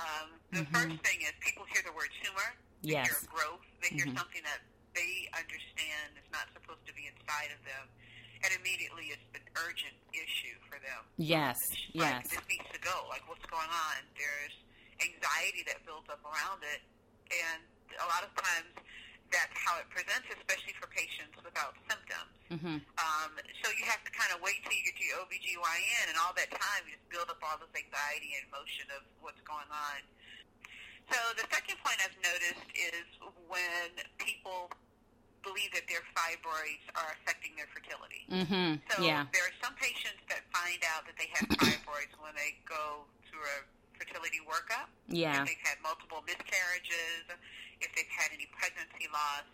Um, 0.02 0.28
the 0.50 0.66
mm-hmm. 0.66 0.74
first 0.74 0.98
thing 1.06 1.22
is 1.22 1.34
people 1.38 1.70
hear 1.70 1.86
the 1.86 1.94
word 1.94 2.10
tumor, 2.26 2.58
they 2.82 2.98
yes. 2.98 3.06
hear 3.06 3.22
growth, 3.30 3.62
they 3.86 3.94
hear 3.94 4.10
mm-hmm. 4.10 4.18
something 4.18 4.42
that 4.42 4.66
they 4.94 5.28
understand 5.36 6.18
is 6.20 6.28
not 6.32 6.48
supposed 6.52 6.84
to 6.88 6.94
be 6.94 7.08
inside 7.08 7.52
of 7.54 7.62
them, 7.64 7.86
and 8.44 8.50
immediately 8.58 9.14
it's 9.14 9.30
an 9.38 9.46
urgent 9.60 9.96
issue 10.12 10.58
for 10.68 10.82
them. 10.82 11.02
Yes, 11.18 11.72
um, 11.96 12.04
yes. 12.04 12.32
This 12.32 12.46
needs 12.50 12.70
to 12.74 12.82
go. 12.82 13.08
Like, 13.08 13.24
what's 13.30 13.46
going 13.48 13.70
on? 13.70 14.00
There's 14.18 14.56
anxiety 15.02 15.66
that 15.72 15.82
builds 15.88 16.10
up 16.10 16.22
around 16.22 16.62
it, 16.66 16.82
and 17.32 17.62
a 18.00 18.08
lot 18.08 18.24
of 18.26 18.32
times 18.38 18.72
that's 19.32 19.56
how 19.56 19.80
it 19.80 19.88
presents, 19.88 20.28
especially 20.28 20.76
for 20.76 20.92
patients 20.92 21.40
without 21.40 21.74
symptoms. 21.88 22.36
Mm-hmm. 22.52 22.78
Um, 23.00 23.32
so 23.64 23.72
you 23.80 23.88
have 23.88 24.04
to 24.04 24.12
kind 24.12 24.36
of 24.36 24.44
wait 24.44 24.60
till 24.68 24.76
you 24.76 24.84
get 24.84 25.00
to 25.00 25.06
your 25.08 25.24
OBGYN, 25.24 26.12
and 26.12 26.20
all 26.20 26.36
that 26.36 26.52
time 26.52 26.84
you 26.84 27.00
just 27.00 27.08
build 27.08 27.32
up 27.32 27.40
all 27.40 27.56
this 27.58 27.72
anxiety 27.72 28.36
and 28.36 28.52
emotion 28.52 28.92
of 28.92 29.08
what's 29.24 29.40
going 29.48 29.72
on. 29.72 30.04
So 31.12 31.20
the 31.36 31.44
second 31.52 31.76
point 31.84 32.00
I've 32.00 32.16
noticed 32.24 32.68
is 32.72 33.06
when 33.52 33.92
people 34.16 34.72
believe 35.44 35.74
that 35.76 35.90
their 35.92 36.06
fibroids 36.16 36.86
are 36.96 37.18
affecting 37.20 37.52
their 37.58 37.68
fertility. 37.74 38.24
Mm-hmm. 38.30 38.80
So 38.94 39.04
yeah. 39.04 39.28
there 39.34 39.44
are 39.44 39.58
some 39.60 39.74
patients 39.76 40.22
that 40.30 40.46
find 40.54 40.80
out 40.96 41.04
that 41.10 41.18
they 41.18 41.28
have 41.36 41.50
fibroids 41.60 42.14
when 42.22 42.32
they 42.38 42.56
go 42.64 43.04
through 43.28 43.44
a 43.44 43.60
fertility 43.98 44.40
workup. 44.46 44.88
Yeah. 45.10 45.42
If 45.42 45.52
they've 45.52 45.66
had 45.66 45.82
multiple 45.82 46.24
miscarriages, 46.24 47.28
if 47.82 47.90
they've 47.98 48.14
had 48.14 48.32
any 48.32 48.48
pregnancy 48.54 49.10
loss, 49.10 49.46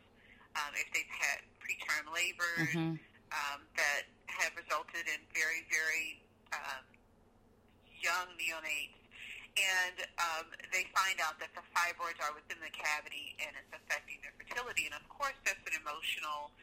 um, 0.60 0.72
if 0.76 0.88
they've 0.92 1.16
had 1.16 1.42
preterm 1.64 2.06
labors 2.12 2.72
mm-hmm. 2.76 2.94
um, 3.34 3.60
that 3.80 4.06
have 4.28 4.54
resulted 4.60 5.08
in 5.08 5.20
very, 5.34 5.64
very 5.72 6.22
um, 6.54 6.84
young 8.02 8.30
neonates. 8.38 8.97
And 9.58 10.06
um, 10.22 10.46
they 10.70 10.86
find 10.94 11.18
out 11.18 11.42
that 11.42 11.50
the 11.58 11.66
fibroids 11.74 12.22
are 12.22 12.30
within 12.38 12.62
the 12.62 12.70
cavity 12.70 13.34
and 13.42 13.58
it's 13.58 13.74
affecting 13.74 14.22
their 14.22 14.34
fertility. 14.38 14.86
And 14.86 14.94
of 14.94 15.06
course, 15.10 15.38
that's 15.42 15.62
an 15.66 15.74
emotional 15.82 16.54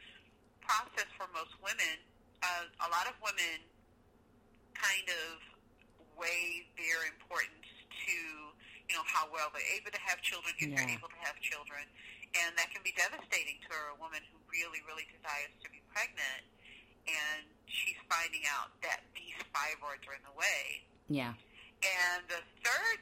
process 0.63 1.11
for 1.19 1.27
most 1.35 1.51
women. 1.59 1.99
Uh, 2.39 2.87
a 2.87 2.89
lot 2.89 3.11
of 3.11 3.19
women 3.19 3.59
kind 4.79 5.07
of 5.11 5.43
weigh 6.15 6.63
their 6.79 7.03
importance 7.11 7.67
to 8.07 8.15
you 8.89 8.93
know, 8.93 9.05
how 9.05 9.25
well 9.33 9.49
they're 9.53 9.73
able 9.73 9.89
to 9.89 10.01
have 10.01 10.21
children, 10.21 10.53
if 10.61 10.69
yeah. 10.69 10.77
they're 10.77 10.93
able 10.93 11.09
to 11.09 11.21
have 11.25 11.37
children. 11.41 11.81
And 12.35 12.53
that 12.59 12.69
can 12.69 12.83
be 12.85 12.93
devastating 12.93 13.57
to 13.65 13.71
a 13.95 13.97
woman 13.97 14.21
who 14.29 14.37
really, 14.51 14.83
really 14.85 15.07
desires 15.09 15.53
to 15.63 15.67
be 15.71 15.81
pregnant. 15.89 16.43
And 17.05 17.45
she's 17.69 17.97
finding 18.09 18.43
out 18.49 18.73
that 18.81 19.05
these 19.13 19.37
fibroids 19.53 20.05
are 20.09 20.17
in 20.17 20.25
the 20.25 20.35
way. 20.35 20.85
Yeah. 21.09 21.37
And 21.85 22.25
the 22.25 22.41
third 22.65 22.99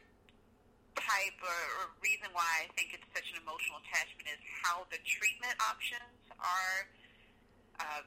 type 1.00 1.38
or, 1.42 1.62
or 1.80 1.86
reason 2.04 2.30
why 2.36 2.68
I 2.68 2.70
think 2.76 2.94
it's 2.94 3.08
such 3.16 3.26
an 3.34 3.42
emotional 3.42 3.82
attachment 3.88 4.30
is 4.30 4.42
how 4.62 4.86
the 4.92 5.00
treatment 5.08 5.56
options 5.64 6.20
are 6.38 6.78
um, 7.82 8.06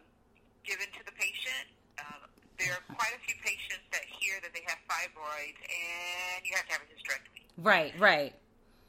given 0.63 0.87
to 0.95 1.03
the 1.03 1.15
patient. 1.17 1.67
Um, 1.99 2.29
there 2.61 2.73
are 2.73 2.85
quite 2.93 3.13
a 3.13 3.21
few 3.25 3.37
patients 3.45 3.85
that 3.93 4.05
hear 4.07 4.41
that 4.41 4.53
they 4.57 4.65
have 4.65 4.81
fibroids 4.89 5.61
and 5.61 6.41
you 6.45 6.57
have 6.57 6.65
to 6.69 6.73
have 6.81 6.85
a 6.85 6.89
hysterectomy. 6.89 7.45
Right, 7.61 7.93
right. 8.01 8.33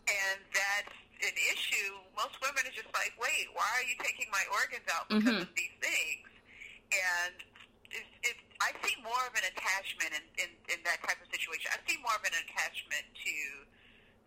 And 0.08 0.40
that's 0.56 0.96
an 1.24 1.36
issue. 1.52 2.00
Most 2.16 2.40
women 2.40 2.64
are 2.64 2.76
just 2.76 2.92
like, 2.96 3.12
wait, 3.20 3.52
why 3.52 3.68
are 3.68 3.86
you 3.88 3.98
taking 4.00 4.32
my 4.32 4.44
organs 4.56 4.88
out 4.88 5.12
because 5.12 5.24
mm-hmm. 5.24 5.44
of 5.44 5.52
these 5.56 5.76
things? 5.84 6.28
And 6.96 7.36
it's, 7.92 8.14
it's, 8.24 8.47
I 8.60 8.74
see 8.82 8.98
more 9.06 9.22
of 9.30 9.34
an 9.38 9.46
attachment 9.46 10.12
in, 10.18 10.26
in, 10.42 10.50
in 10.74 10.80
that 10.86 11.02
type 11.06 11.22
of 11.22 11.30
situation. 11.30 11.70
I 11.70 11.80
see 11.86 11.98
more 12.02 12.14
of 12.18 12.26
an 12.26 12.34
attachment 12.34 13.06
to 13.06 13.38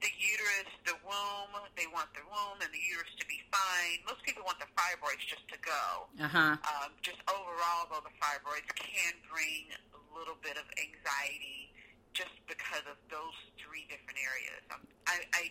the 0.00 0.10
uterus, 0.16 0.70
the 0.86 0.96
womb. 1.04 1.52
They 1.76 1.90
want 1.90 2.08
the 2.16 2.24
womb 2.24 2.62
and 2.62 2.70
the 2.72 2.80
uterus 2.80 3.10
to 3.20 3.26
be 3.26 3.42
fine. 3.52 4.00
Most 4.08 4.22
people 4.24 4.46
want 4.46 4.62
the 4.62 4.70
fibroids 4.72 5.20
just 5.26 5.44
to 5.50 5.58
go. 5.60 6.08
Uh-huh. 6.24 6.56
Um, 6.56 6.90
just 7.04 7.20
overall, 7.28 7.90
though, 7.90 8.04
the 8.06 8.14
fibroids 8.16 8.70
can 8.78 9.12
bring 9.28 9.68
a 9.92 10.00
little 10.16 10.38
bit 10.40 10.56
of 10.56 10.66
anxiety 10.78 11.74
just 12.14 12.34
because 12.48 12.84
of 12.90 12.96
those 13.10 13.36
three 13.58 13.86
different 13.88 14.18
areas. 14.18 14.62
Um, 14.72 14.82
I, 15.06 15.20
I 15.34 15.50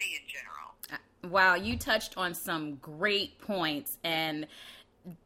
see 0.00 0.16
in 0.16 0.24
general. 0.26 0.74
Uh, 0.92 1.28
wow, 1.28 1.54
you 1.54 1.76
touched 1.76 2.16
on 2.16 2.34
some 2.34 2.76
great 2.76 3.38
points, 3.38 3.98
and 4.04 4.46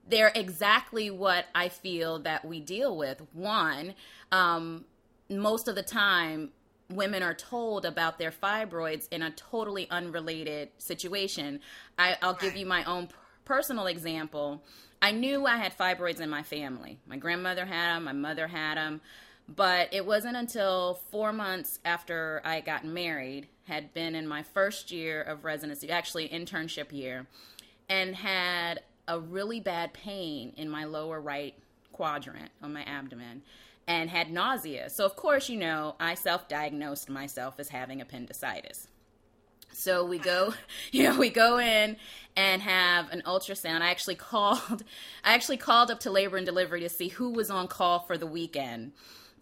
they're 0.09 0.33
exactly 0.35 1.11
what 1.11 1.47
I 1.55 1.69
feel 1.69 2.19
that 2.21 2.45
we 2.45 2.61
deal 2.61 2.97
with. 2.97 3.23
One, 3.33 3.95
um, 4.33 4.85
most 5.31 5.69
of 5.69 5.75
the 5.75 5.83
time, 5.83 6.51
women 6.91 7.23
are 7.23 7.35
told 7.35 7.85
about 7.85 8.19
their 8.19 8.31
fibroids 8.31 9.09
in 9.11 9.23
a 9.23 9.31
totally 9.31 9.89
unrelated 9.91 10.71
situation. 10.79 11.61
I, 11.99 12.17
will 12.23 12.35
give 12.35 12.57
you 12.57 12.67
my 12.67 12.85
own 12.85 13.09
personal 13.45 13.87
example. 13.87 14.63
I 15.01 15.13
knew 15.13 15.47
I 15.47 15.57
had 15.57 15.77
fibroids 15.77 16.21
in 16.21 16.31
my 16.31 16.43
family. 16.43 16.99
My 17.07 17.17
grandmother 17.17 17.67
had 17.67 17.97
them, 17.97 18.05
my 18.05 18.13
mother 18.13 18.49
had 18.49 18.77
them. 18.77 19.01
But 19.49 19.89
it 19.93 20.05
wasn't 20.05 20.37
until 20.37 21.01
four 21.11 21.33
months 21.33 21.79
after 21.85 22.43
I 22.45 22.61
got 22.61 22.85
married, 22.85 23.49
had 23.65 23.95
been 23.95 24.15
in 24.15 24.27
my 24.29 24.43
first 24.43 24.91
year 24.91 25.23
of 25.23 25.45
residency, 25.45 25.91
actually 25.91 26.29
internship 26.29 26.93
year, 26.93 27.27
and 27.89 28.15
had 28.15 28.81
a 29.09 29.19
really 29.19 29.59
bad 29.59 29.93
pain 29.93 30.53
in 30.57 30.69
my 30.69 30.85
lower 30.85 31.21
right 31.21 31.55
quadrant 31.93 32.51
on 32.63 32.73
my 32.73 32.83
abdomen 32.83 33.43
and 33.89 34.11
had 34.11 34.31
nausea. 34.31 34.91
So, 34.91 35.05
of 35.05 35.17
course, 35.17 35.49
you 35.49 35.57
know, 35.57 35.97
I 35.99 36.15
self 36.15 36.47
diagnosed 36.47 37.09
myself 37.09 37.59
as 37.59 37.71
having 37.71 38.01
appendicitis. 38.01 38.87
So 39.73 40.05
we 40.05 40.19
go, 40.19 40.55
you 40.93 41.05
know, 41.05 41.19
we 41.19 41.31
go 41.31 41.59
in 41.59 41.97
and 42.37 42.63
have 42.63 43.11
an 43.11 43.23
ultrasound. 43.27 43.81
I 43.81 43.91
actually 43.91 44.15
called, 44.31 44.85
I 45.25 45.35
actually 45.35 45.57
called 45.57 45.91
up 45.91 46.01
to 46.01 46.11
labor 46.11 46.37
and 46.37 46.47
delivery 46.47 46.81
to 46.81 46.89
see 46.89 47.09
who 47.09 47.31
was 47.31 47.51
on 47.51 47.67
call 47.67 48.01
for 48.01 48.19
the 48.19 48.27
weekend. 48.27 48.93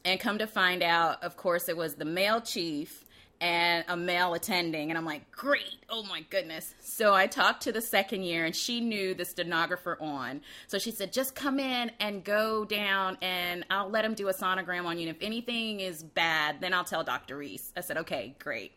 And 0.05 0.21
come 0.21 0.39
to 0.39 0.47
find 0.47 0.85
out, 0.85 1.25
of 1.25 1.37
course, 1.37 1.69
it 1.69 1.77
was 1.77 1.97
the 1.97 2.05
male 2.05 2.41
chief 2.41 3.06
and 3.41 3.85
a 3.89 3.97
male 3.97 4.35
attending. 4.35 4.91
And 4.91 4.99
I'm 4.99 5.05
like, 5.05 5.31
great. 5.31 5.77
Oh 5.91 6.03
my 6.03 6.23
goodness. 6.31 6.75
So 6.81 7.15
I 7.15 7.27
talked 7.27 7.63
to 7.63 7.73
the 7.73 7.81
second 7.81 8.23
year 8.23 8.45
and 8.45 8.55
she 8.55 8.81
knew 8.81 9.15
the 9.15 9.25
sonographer 9.25 10.01
on. 10.01 10.41
So 10.67 10.79
she 10.79 10.91
said, 10.91 11.13
just 11.13 11.35
come 11.35 11.59
in 11.59 11.91
and 12.01 12.25
go 12.25 12.65
down 12.65 13.19
and 13.23 13.65
I'll 13.71 13.91
let 13.91 14.05
him 14.05 14.15
do 14.15 14.29
a 14.29 14.35
sonogram 14.35 14.85
on 14.85 14.99
you. 14.99 15.09
And 15.09 15.17
if 15.17 15.23
anything 15.23 15.81
is 15.81 16.03
bad, 16.03 16.61
then 16.61 16.73
I'll 16.73 16.85
tell 16.85 17.05
Dr. 17.05 17.37
Reese. 17.37 17.73
I 17.77 17.81
said, 17.81 17.99
okay, 17.99 18.35
great. 18.39 18.73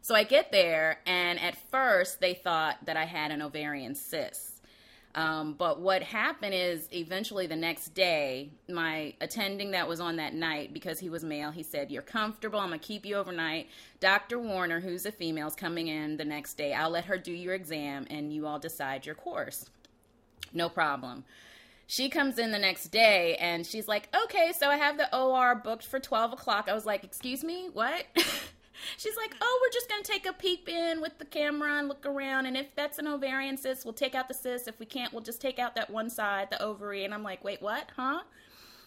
So 0.00 0.14
I 0.14 0.24
get 0.24 0.50
there 0.50 0.98
and 1.06 1.38
at 1.40 1.56
first 1.70 2.20
they 2.20 2.34
thought 2.34 2.84
that 2.86 2.96
I 2.96 3.04
had 3.04 3.30
an 3.30 3.42
ovarian 3.42 3.94
cyst. 3.94 4.51
Um, 5.14 5.52
but 5.52 5.80
what 5.80 6.02
happened 6.02 6.54
is 6.54 6.88
eventually 6.90 7.46
the 7.46 7.56
next 7.56 7.88
day, 7.88 8.50
my 8.68 9.12
attending 9.20 9.72
that 9.72 9.86
was 9.86 10.00
on 10.00 10.16
that 10.16 10.32
night, 10.32 10.72
because 10.72 10.98
he 10.98 11.10
was 11.10 11.22
male, 11.22 11.50
he 11.50 11.62
said, 11.62 11.90
You're 11.90 12.02
comfortable. 12.02 12.58
I'm 12.58 12.68
going 12.68 12.80
to 12.80 12.86
keep 12.86 13.04
you 13.04 13.16
overnight. 13.16 13.68
Dr. 14.00 14.38
Warner, 14.38 14.80
who's 14.80 15.04
a 15.04 15.12
female, 15.12 15.48
is 15.48 15.54
coming 15.54 15.88
in 15.88 16.16
the 16.16 16.24
next 16.24 16.54
day. 16.54 16.72
I'll 16.72 16.90
let 16.90 17.04
her 17.06 17.18
do 17.18 17.32
your 17.32 17.54
exam 17.54 18.06
and 18.08 18.32
you 18.32 18.46
all 18.46 18.58
decide 18.58 19.04
your 19.04 19.14
course. 19.14 19.66
No 20.54 20.68
problem. 20.68 21.24
She 21.86 22.08
comes 22.08 22.38
in 22.38 22.52
the 22.52 22.58
next 22.58 22.88
day 22.88 23.36
and 23.36 23.66
she's 23.66 23.86
like, 23.86 24.08
Okay, 24.24 24.52
so 24.58 24.68
I 24.68 24.76
have 24.76 24.96
the 24.96 25.14
OR 25.14 25.54
booked 25.54 25.84
for 25.84 26.00
12 26.00 26.32
o'clock. 26.32 26.68
I 26.70 26.72
was 26.72 26.86
like, 26.86 27.04
Excuse 27.04 27.44
me, 27.44 27.68
what? 27.70 28.06
She's 28.96 29.16
like, 29.16 29.34
oh, 29.40 29.60
we're 29.62 29.72
just 29.72 29.88
going 29.88 30.02
to 30.02 30.12
take 30.12 30.26
a 30.26 30.32
peep 30.32 30.68
in 30.68 31.00
with 31.00 31.18
the 31.18 31.24
camera 31.24 31.78
and 31.78 31.88
look 31.88 32.06
around. 32.06 32.46
And 32.46 32.56
if 32.56 32.74
that's 32.74 32.98
an 32.98 33.06
ovarian 33.06 33.56
cyst, 33.56 33.84
we'll 33.84 33.94
take 33.94 34.14
out 34.14 34.28
the 34.28 34.34
cyst. 34.34 34.68
If 34.68 34.78
we 34.78 34.86
can't, 34.86 35.12
we'll 35.12 35.22
just 35.22 35.40
take 35.40 35.58
out 35.58 35.74
that 35.76 35.90
one 35.90 36.10
side, 36.10 36.50
the 36.50 36.62
ovary. 36.62 37.04
And 37.04 37.12
I'm 37.12 37.22
like, 37.22 37.44
wait, 37.44 37.62
what? 37.62 37.90
Huh? 37.96 38.22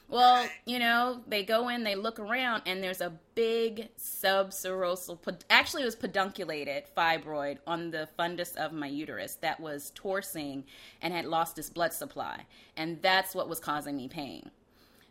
Well, 0.08 0.48
you 0.65 0.77
know, 0.77 1.22
they 1.27 1.44
go 1.44 1.70
in, 1.70 1.84
they 1.84 1.96
look 1.96 2.20
around, 2.20 2.63
and 2.68 2.84
there's 2.84 3.01
a 3.01 3.13
big 3.34 3.89
subserosal, 3.98 5.18
actually, 5.50 5.82
it 5.82 5.86
was 5.86 5.96
pedunculated 5.96 6.84
fibroid 6.96 7.58
on 7.65 7.89
the 7.89 8.08
fundus 8.18 8.56
of 8.56 8.72
my 8.72 8.86
uterus 8.86 9.36
that 9.42 9.60
was 9.60 9.92
torsing 9.96 10.65
and 11.01 11.12
had 11.12 11.25
lost 11.25 11.58
its 11.58 11.72
blood 11.72 11.92
supply. 11.92 12.46
And 12.77 13.01
that's 13.01 13.34
what 13.34 13.50
was 13.50 13.60
causing 13.60 13.98
me 13.98 14.08
pain. 14.08 14.51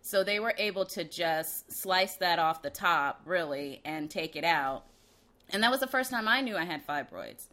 So 0.06 0.22
they 0.22 0.38
were 0.38 0.54
able 0.58 0.84
to 0.84 1.02
just 1.02 1.72
slice 1.72 2.16
that 2.16 2.38
off 2.38 2.60
the 2.60 2.68
top, 2.68 3.22
really, 3.24 3.80
and 3.86 4.10
take 4.10 4.36
it 4.36 4.44
out. 4.44 4.84
And 5.48 5.62
that 5.62 5.70
was 5.70 5.80
the 5.80 5.86
first 5.86 6.10
time 6.10 6.28
I 6.28 6.42
knew 6.42 6.58
I 6.58 6.66
had 6.66 6.86
fibroids. 6.86 7.46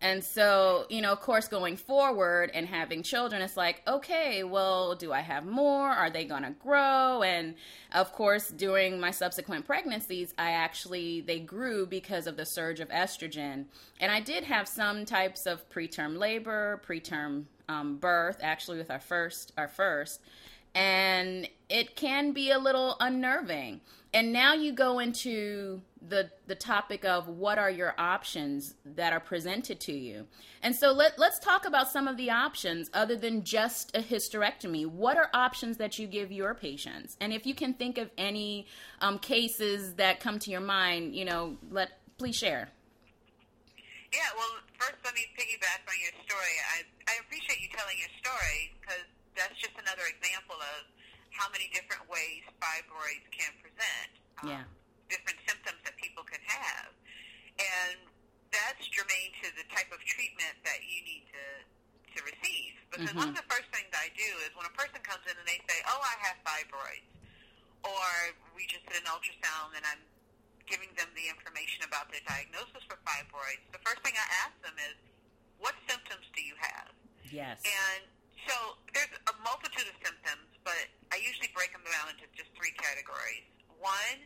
And 0.00 0.24
so, 0.24 0.86
you 0.88 1.02
know, 1.02 1.12
of 1.12 1.20
course, 1.20 1.46
going 1.46 1.76
forward 1.76 2.52
and 2.54 2.66
having 2.66 3.02
children, 3.02 3.42
it's 3.42 3.54
like, 3.54 3.82
okay, 3.86 4.44
well, 4.44 4.94
do 4.94 5.12
I 5.12 5.20
have 5.20 5.44
more? 5.44 5.90
Are 5.90 6.08
they 6.08 6.24
going 6.24 6.42
to 6.44 6.52
grow? 6.52 7.22
And 7.22 7.54
of 7.92 8.14
course, 8.14 8.48
during 8.48 8.98
my 8.98 9.10
subsequent 9.10 9.66
pregnancies, 9.66 10.32
I 10.38 10.52
actually, 10.52 11.20
they 11.20 11.38
grew 11.38 11.84
because 11.84 12.26
of 12.26 12.38
the 12.38 12.46
surge 12.46 12.80
of 12.80 12.88
estrogen. 12.88 13.66
And 14.00 14.10
I 14.10 14.20
did 14.20 14.44
have 14.44 14.66
some 14.66 15.04
types 15.04 15.44
of 15.44 15.68
preterm 15.68 16.16
labor, 16.16 16.80
preterm 16.88 17.44
um, 17.68 17.98
birth, 17.98 18.38
actually, 18.40 18.78
with 18.78 18.90
our 18.90 19.00
first, 19.00 19.52
our 19.58 19.68
first. 19.68 20.22
And 20.74 21.48
it 21.68 21.96
can 21.96 22.32
be 22.32 22.50
a 22.50 22.58
little 22.58 22.96
unnerving. 23.00 23.80
And 24.12 24.32
now 24.32 24.54
you 24.54 24.72
go 24.72 24.98
into 24.98 25.82
the 26.06 26.30
the 26.46 26.54
topic 26.54 27.04
of 27.04 27.28
what 27.28 27.58
are 27.58 27.70
your 27.70 27.94
options 27.98 28.74
that 28.84 29.12
are 29.12 29.20
presented 29.20 29.78
to 29.80 29.92
you. 29.92 30.26
And 30.62 30.74
so 30.74 30.92
let 30.92 31.18
let's 31.18 31.38
talk 31.38 31.66
about 31.66 31.88
some 31.88 32.08
of 32.08 32.16
the 32.16 32.30
options 32.30 32.90
other 32.92 33.16
than 33.16 33.44
just 33.44 33.94
a 33.96 34.00
hysterectomy. 34.00 34.86
What 34.86 35.16
are 35.16 35.30
options 35.34 35.76
that 35.76 35.98
you 35.98 36.06
give 36.06 36.32
your 36.32 36.54
patients? 36.54 37.16
And 37.20 37.32
if 37.32 37.46
you 37.46 37.54
can 37.54 37.74
think 37.74 37.98
of 37.98 38.10
any 38.18 38.66
um, 39.00 39.18
cases 39.18 39.94
that 39.94 40.20
come 40.20 40.38
to 40.40 40.50
your 40.50 40.60
mind, 40.60 41.14
you 41.14 41.24
know, 41.24 41.56
let 41.70 41.90
please 42.18 42.36
share. 42.36 42.70
Yeah, 44.12 44.18
well, 44.36 44.48
first 44.78 44.96
let 45.04 45.14
me 45.14 45.22
piggyback 45.38 45.86
on 45.86 45.94
your 46.02 46.12
story. 46.26 46.54
I 46.74 47.12
I 47.12 47.14
appreciate 47.20 47.60
you 47.60 47.68
telling 47.76 47.96
your 47.98 48.10
story 48.18 48.72
because 48.80 49.06
that's 49.38 49.56
just 49.58 49.74
another 49.78 50.06
example 50.10 50.58
of 50.58 50.90
how 51.30 51.46
many 51.54 51.70
different 51.70 52.04
ways 52.10 52.42
fibroids 52.58 53.26
can 53.30 53.52
present. 53.62 54.12
Um, 54.42 54.46
yeah. 54.50 54.64
Different 55.06 55.38
symptoms 55.46 55.78
that 55.86 55.94
people 55.98 56.26
can 56.26 56.42
have. 56.46 56.90
And 57.58 57.98
that's 58.50 58.82
germane 58.90 59.34
to 59.42 59.48
the 59.54 59.66
type 59.70 59.90
of 59.94 60.02
treatment 60.02 60.58
that 60.66 60.82
you 60.82 61.00
need 61.06 61.24
to 61.30 61.44
to 62.10 62.18
receive. 62.26 62.74
Because 62.90 63.14
mm-hmm. 63.14 63.22
one 63.22 63.30
of 63.30 63.38
the 63.38 63.46
first 63.46 63.70
things 63.70 63.86
I 63.94 64.10
do 64.18 64.30
is 64.42 64.50
when 64.58 64.66
a 64.66 64.74
person 64.74 64.98
comes 65.06 65.22
in 65.30 65.34
and 65.38 65.46
they 65.46 65.62
say, 65.70 65.78
"Oh, 65.86 66.02
I 66.02 66.14
have 66.26 66.36
fibroids," 66.42 67.06
or 67.86 68.06
we 68.58 68.66
just 68.66 68.82
did 68.90 68.98
an 68.98 69.06
ultrasound 69.06 69.78
and 69.78 69.86
I'm 69.86 70.02
giving 70.66 70.90
them 70.98 71.06
the 71.14 71.26
information 71.30 71.86
about 71.86 72.10
their 72.10 72.22
diagnosis 72.26 72.82
for 72.90 72.98
fibroids. 73.06 73.62
The 73.70 73.82
first 73.86 74.02
thing 74.02 74.14
I 74.18 74.26
ask 74.42 74.54
them 74.66 74.74
is, 74.90 74.98
"What 75.62 75.78
symptoms 75.86 76.26
do 76.34 76.42
you 76.42 76.58
have?" 76.58 76.90
Yes. 77.30 77.62
And 77.62 78.10
so 78.48 78.78
there's 78.94 79.12
a 79.28 79.34
multitude 79.42 79.88
of 79.90 79.96
symptoms, 80.04 80.48
but 80.64 80.86
I 81.12 81.18
usually 81.20 81.50
break 81.52 81.72
them 81.72 81.84
down 81.84 82.12
into 82.12 82.24
just 82.36 82.52
three 82.56 82.72
categories. 82.78 83.44
One, 83.80 84.22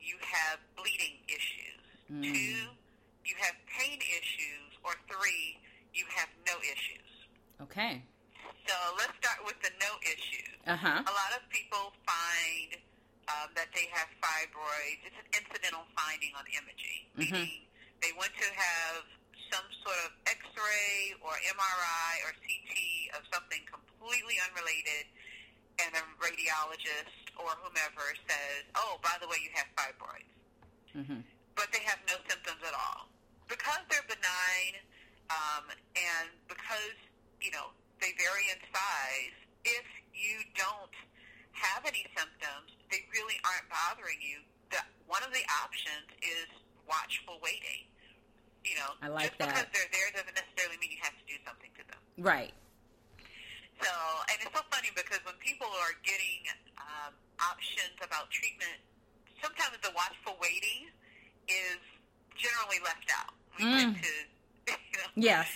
you 0.00 0.20
have 0.20 0.60
bleeding 0.76 1.22
issues. 1.30 1.82
Mm. 2.10 2.22
Two, 2.28 2.58
you 3.24 3.34
have 3.40 3.56
pain 3.70 3.98
issues. 3.98 4.70
Or 4.84 4.92
three, 5.08 5.56
you 5.96 6.04
have 6.12 6.28
no 6.44 6.60
issues. 6.60 7.08
Okay. 7.64 8.04
So 8.68 8.76
let's 9.00 9.16
start 9.16 9.40
with 9.48 9.56
the 9.64 9.72
no 9.80 9.96
issues. 10.04 10.60
Uh-huh. 10.68 11.00
A 11.00 11.14
lot 11.14 11.32
of 11.32 11.40
people 11.48 11.96
find 12.04 12.76
um, 13.32 13.48
that 13.56 13.72
they 13.72 13.88
have 13.96 14.08
fibroids. 14.20 15.00
It's 15.08 15.16
an 15.16 15.28
incidental 15.32 15.88
finding 15.96 16.36
on 16.36 16.44
imaging, 16.52 17.00
mm-hmm. 17.16 17.32
meaning 17.32 17.64
they 18.04 18.12
went 18.20 18.36
to 18.36 18.48
have 18.52 19.08
some 19.54 19.70
sort 19.86 20.00
of 20.02 20.10
X-ray 20.26 21.14
or 21.22 21.30
MRI 21.30 22.12
or 22.26 22.34
CT 22.42 22.74
of 23.14 23.22
something 23.30 23.62
completely 23.70 24.34
unrelated, 24.50 25.06
and 25.78 25.94
a 25.94 26.02
radiologist 26.18 27.30
or 27.38 27.54
whomever 27.62 28.02
says, 28.26 28.66
"Oh, 28.74 28.98
by 28.98 29.14
the 29.22 29.30
way, 29.30 29.38
you 29.38 29.54
have 29.54 29.70
fibroids," 29.78 30.34
mm-hmm. 30.90 31.22
but 31.54 31.70
they 31.70 31.86
have 31.86 32.02
no 32.10 32.18
symptoms 32.26 32.62
at 32.66 32.74
all 32.74 33.06
because 33.46 33.82
they're 33.90 34.06
benign, 34.10 34.82
um, 35.30 35.70
and 35.94 36.34
because 36.50 36.98
you 37.38 37.54
know 37.54 37.70
they 38.02 38.10
vary 38.18 38.50
in 38.50 38.58
size. 38.74 39.38
If 39.62 39.86
you 40.12 40.42
don't 40.58 40.94
have 41.54 41.86
any 41.86 42.04
symptoms, 42.18 42.74
they 42.90 43.06
really 43.14 43.38
aren't 43.46 43.70
bothering 43.70 44.18
you. 44.18 44.42
The, 44.74 44.82
one 45.06 45.22
of 45.22 45.30
the 45.30 45.46
options 45.62 46.10
is 46.20 46.50
watchful 46.90 47.38
waiting. 47.40 47.86
You 48.64 48.80
know, 48.80 48.90
I 49.04 49.08
like 49.12 49.36
just 49.36 49.38
that. 49.44 49.52
because 49.52 49.68
they're 49.76 49.92
there 49.92 50.08
doesn't 50.16 50.36
necessarily 50.36 50.80
mean 50.80 50.96
you 50.96 51.02
have 51.04 51.12
to 51.12 51.26
do 51.28 51.36
something 51.44 51.68
to 51.76 51.84
them. 51.84 52.00
Right. 52.16 52.56
So, 53.82 53.92
and 54.32 54.36
it's 54.40 54.54
so 54.54 54.64
funny 54.72 54.88
because 54.96 55.20
when 55.28 55.36
people 55.42 55.68
are 55.68 55.92
getting 56.00 56.48
um, 56.80 57.12
options 57.42 57.98
about 58.00 58.32
treatment, 58.32 58.80
sometimes 59.42 59.76
the 59.84 59.92
watchful 59.92 60.38
waiting 60.40 60.88
is 61.50 61.80
generally 62.38 62.80
left 62.80 63.04
out. 63.12 63.36
We 63.58 63.68
mm. 63.68 63.76
tend 63.76 63.92
to, 64.00 64.14
you 64.72 64.96
know, 64.96 65.10
yes. 65.18 65.46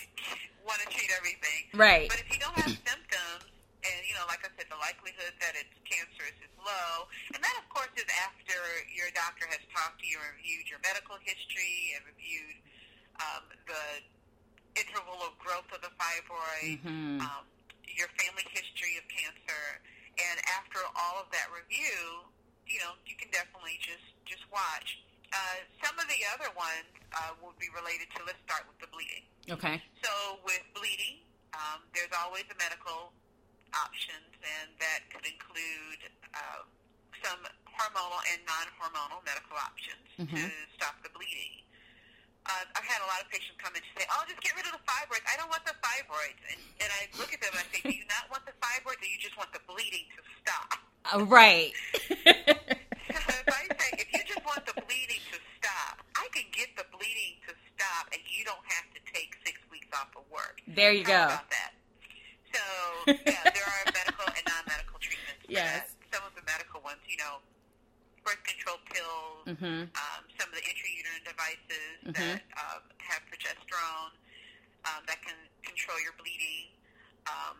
want 0.61 0.83
to 0.85 0.87
treat 0.93 1.09
everything. 1.17 1.73
Right. 1.73 2.05
But 2.11 2.21
if 2.21 2.29
you 2.29 2.37
don't 2.37 2.55
have 2.61 2.69
symptoms, 2.69 3.49
and 3.79 3.99
you 4.03 4.13
know, 4.19 4.27
like 4.27 4.43
I 4.43 4.51
said, 4.59 4.67
the 4.67 4.77
likelihood 4.77 5.31
that 5.39 5.55
it's 5.55 5.71
cancerous 5.87 6.35
is 6.43 6.53
low, 6.59 7.07
and 7.31 7.39
that, 7.39 7.55
of 7.57 7.65
course, 7.71 7.91
is 7.95 8.07
after 8.27 8.59
your 8.91 9.07
doctor 9.15 9.47
has 9.47 9.63
talked 9.71 10.03
to 10.03 10.07
you 10.07 10.19
and 10.19 10.35
reviewed 10.35 10.67
your 10.67 10.83
medical 10.83 11.15
history 11.23 11.95
and 11.95 12.03
reviewed 12.03 12.59
um, 13.19 13.43
the 13.67 13.85
interval 14.79 15.19
of 15.27 15.35
growth 15.39 15.67
of 15.75 15.83
the 15.83 15.91
fibroid, 15.99 16.79
mm-hmm. 16.83 17.19
um, 17.21 17.43
your 17.85 18.07
family 18.15 18.45
history 18.47 18.95
of 18.95 19.05
cancer, 19.11 19.63
and 20.19 20.37
after 20.55 20.79
all 20.95 21.19
of 21.19 21.27
that 21.35 21.51
review, 21.51 22.27
you 22.67 22.79
know, 22.83 22.95
you 23.03 23.15
can 23.19 23.27
definitely 23.31 23.79
just 23.81 24.05
just 24.23 24.43
watch. 24.53 24.99
Uh, 25.29 25.61
some 25.85 25.93
of 26.01 26.09
the 26.09 26.21
other 26.33 26.49
ones 26.57 26.89
uh, 27.13 27.37
will 27.37 27.53
be 27.61 27.69
related 27.73 28.09
to. 28.17 28.25
Let's 28.25 28.41
start 28.45 28.65
with 28.65 28.81
the 28.81 28.89
bleeding. 28.89 29.25
Okay. 29.45 29.77
So 30.01 30.41
with 30.41 30.61
bleeding, 30.73 31.21
um, 31.53 31.85
there's 31.93 32.13
always 32.17 32.49
a 32.49 32.57
medical 32.57 33.13
options, 33.77 34.33
and 34.41 34.73
that 34.81 35.05
could 35.13 35.25
include 35.25 36.01
uh, 36.33 36.65
some 37.21 37.41
hormonal 37.69 38.21
and 38.33 38.41
non-hormonal 38.45 39.21
medical 39.21 39.57
options 39.57 40.05
mm-hmm. 40.17 40.33
to 40.33 40.49
stop 40.77 40.97
the 41.05 41.13
bleeding 41.13 41.68
uh, 42.49 42.65
I've 42.73 42.87
had 42.89 42.99
a 43.05 43.07
lot 43.07 43.21
of 43.21 43.29
patients 43.29 43.61
come 43.61 43.77
in 43.77 43.85
and 43.85 43.93
say, 43.93 44.05
"Oh, 44.09 44.25
just 44.25 44.41
get 44.41 44.57
rid 44.57 44.65
of 44.65 44.73
the 44.73 44.83
fibroids. 44.83 45.25
I 45.29 45.37
don't 45.37 45.51
want 45.53 45.61
the 45.69 45.77
fibroids." 45.77 46.41
And, 46.49 46.59
and 46.81 46.89
I 46.89 47.05
look 47.21 47.29
at 47.29 47.39
them 47.45 47.53
and 47.53 47.61
I 47.61 47.67
say, 47.69 47.79
"Do 47.85 47.93
you 47.93 48.07
not 48.09 48.25
want 48.33 48.43
the 48.49 48.55
fibroids, 48.57 48.97
or 48.97 49.05
do 49.05 49.09
you 49.09 49.21
just 49.21 49.37
want 49.37 49.53
the 49.53 49.61
bleeding 49.69 50.09
to 50.17 50.21
stop?" 50.41 50.81
Uh, 51.13 51.25
right. 51.29 51.71
if 51.93 53.47
I 53.53 53.63
say, 53.69 53.89
if 54.01 54.09
you 54.09 54.21
just 54.25 54.41
want 54.45 54.65
the 54.65 54.75
bleeding 54.81 55.21
to 55.29 55.37
stop, 55.61 56.01
I 56.17 56.25
can 56.33 56.49
get 56.49 56.73
the 56.73 56.85
bleeding 56.89 57.37
to 57.45 57.53
stop, 57.73 58.09
and 58.09 58.21
you 58.25 58.41
don't 58.45 58.65
have 58.65 58.89
to 58.97 58.99
take 59.13 59.37
six 59.45 59.61
weeks 59.69 59.89
off 59.93 60.09
of 60.17 60.25
work. 60.33 60.61
There 60.65 60.93
you 60.93 61.05
How 61.05 61.13
go. 61.13 61.23
About 61.37 61.49
that. 61.53 61.71
So 62.49 62.63
yeah, 63.29 63.45
there 63.45 63.67
are 63.69 63.83
medical 63.93 64.25
and 64.25 64.43
non-medical 64.49 64.97
treatments. 64.97 65.45
yes. 65.49 65.93
That. 65.93 66.17
Some 66.17 66.25
of 66.25 66.33
the 66.33 66.41
medical 66.49 66.81
ones, 66.81 66.97
you 67.05 67.21
know, 67.21 67.45
control 68.69 68.81
pills, 68.93 69.57
mm-hmm. 69.57 69.81
um, 69.89 70.21
some 70.37 70.47
of 70.49 70.55
the 70.55 70.65
intrauterine 70.65 71.25
devices 71.25 71.93
mm-hmm. 72.05 72.13
that 72.13 72.41
um, 72.61 72.81
have 73.01 73.21
progesterone 73.29 74.13
um, 74.85 75.01
that 75.09 75.17
can 75.25 75.37
control 75.65 75.97
your 76.05 76.13
bleeding. 76.21 76.69
Um, 77.25 77.57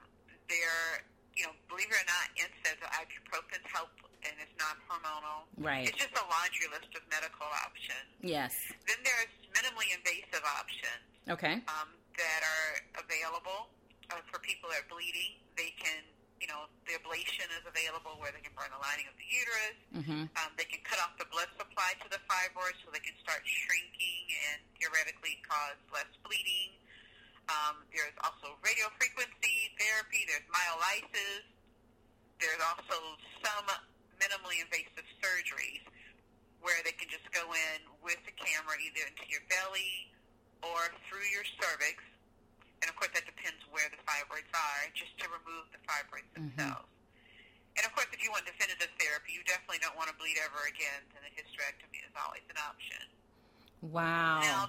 they're, 0.49 1.05
you 1.33 1.45
know, 1.49 1.53
believe 1.69 1.89
it 1.89 1.97
or 1.97 2.07
not, 2.09 2.25
NSAIDs 2.37 2.81
or 2.81 2.89
ibuprofen 3.01 3.61
help, 3.65 3.93
and 4.25 4.33
it's 4.41 4.53
non-hormonal. 4.61 5.49
Right. 5.57 5.89
It's 5.89 5.97
just 5.97 6.13
a 6.13 6.25
laundry 6.29 6.69
list 6.69 6.93
of 6.93 7.01
medical 7.09 7.49
options. 7.65 8.09
Yes. 8.21 8.53
Then 8.85 9.01
there's 9.01 9.33
minimally 9.53 9.89
invasive 9.93 10.45
options. 10.45 11.05
Okay. 11.29 11.61
Um, 11.69 11.89
that 12.17 12.41
are 12.43 12.73
available 12.99 13.71
uh, 14.11 14.19
for 14.27 14.41
people 14.43 14.67
that 14.73 14.83
are 14.83 14.91
bleeding. 14.91 15.39
They 15.55 15.71
can 15.77 16.03
you 16.39 16.47
know, 16.47 16.71
the 16.87 16.95
ablation 16.95 17.47
is 17.59 17.63
available 17.67 18.15
where 18.19 18.31
they 18.31 18.39
can 18.39 18.55
burn 18.55 18.71
the 18.71 18.79
lining 18.79 19.07
of 19.11 19.15
the 19.19 19.27
uterus. 19.27 19.79
Mm-hmm. 19.91 20.23
Um, 20.39 20.49
they 20.55 20.67
can 20.67 20.79
cut 20.87 20.99
off 21.03 21.15
the 21.19 21.27
blood 21.27 21.51
supply 21.59 21.95
to 21.99 22.07
the 22.07 22.19
fibroids 22.27 22.79
so 22.83 22.91
they 22.95 23.03
can 23.03 23.15
start 23.19 23.43
shrinking 23.43 24.23
and 24.51 24.63
theoretically 24.79 25.43
cause 25.43 25.79
less 25.91 26.09
bleeding. 26.23 26.79
Um, 27.51 27.83
there's 27.91 28.15
also 28.23 28.55
radiofrequency 28.63 29.75
therapy. 29.75 30.23
There's 30.31 30.47
myolysis. 30.47 31.43
There's 32.39 32.61
also 32.63 33.19
some 33.43 33.67
minimally 34.15 34.63
invasive 34.63 35.07
surgeries 35.19 35.83
where 36.63 36.79
they 36.87 36.95
can 36.95 37.11
just 37.11 37.27
go 37.35 37.43
in 37.51 37.79
with 38.03 38.19
the 38.23 38.35
camera 38.35 38.75
either 38.79 39.03
into 39.07 39.25
your 39.27 39.43
belly 39.47 40.11
or 40.63 40.91
through 41.07 41.27
your 41.31 41.43
cervix 41.59 42.03
and 42.81 42.87
of 42.87 42.95
course 42.95 43.11
that 43.15 43.25
depends 43.27 43.59
where 43.71 43.87
the 43.91 43.99
fibroids 44.07 44.49
are, 44.55 44.81
just 44.95 45.13
to 45.19 45.25
remove 45.29 45.67
the 45.75 45.81
fibroids 45.83 46.27
mm-hmm. 46.35 46.51
themselves. 46.55 46.89
And 47.77 47.87
of 47.87 47.95
course, 47.95 48.11
if 48.11 48.19
you 48.19 48.27
want 48.33 48.43
definitive 48.43 48.91
therapy, 48.99 49.31
you 49.31 49.43
definitely 49.47 49.79
don't 49.79 49.95
want 49.95 50.11
to 50.11 50.15
bleed 50.19 50.35
ever 50.43 50.67
again, 50.67 50.99
then 51.15 51.23
a 51.23 51.31
hysterectomy 51.31 52.03
is 52.03 52.11
always 52.19 52.43
an 52.51 52.59
option. 52.59 53.03
Wow. 53.79 54.43
Now, 54.43 54.61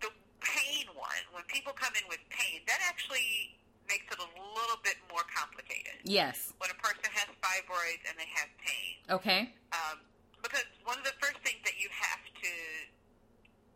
the 0.00 0.08
pain 0.40 0.88
one, 0.96 1.22
when 1.36 1.44
people 1.44 1.76
come 1.76 1.92
in 1.92 2.08
with 2.08 2.22
pain, 2.32 2.64
that 2.64 2.80
actually 2.88 3.60
makes 3.84 4.08
it 4.08 4.16
a 4.16 4.30
little 4.32 4.80
bit 4.80 4.96
more 5.12 5.28
complicated. 5.28 6.00
Yes. 6.08 6.56
When 6.56 6.72
a 6.72 6.78
person 6.80 7.04
has 7.12 7.28
fibroids 7.44 8.02
and 8.08 8.16
they 8.16 8.30
have 8.32 8.48
pain. 8.64 8.96
Okay. 9.12 9.40
Um, 9.76 10.00
because 10.40 10.64
one 10.88 10.96
of 10.96 11.04
the 11.04 11.14
first 11.20 11.36
things 11.44 11.60
that 11.68 11.76
you 11.76 11.92
have 11.92 12.22
to 12.22 12.52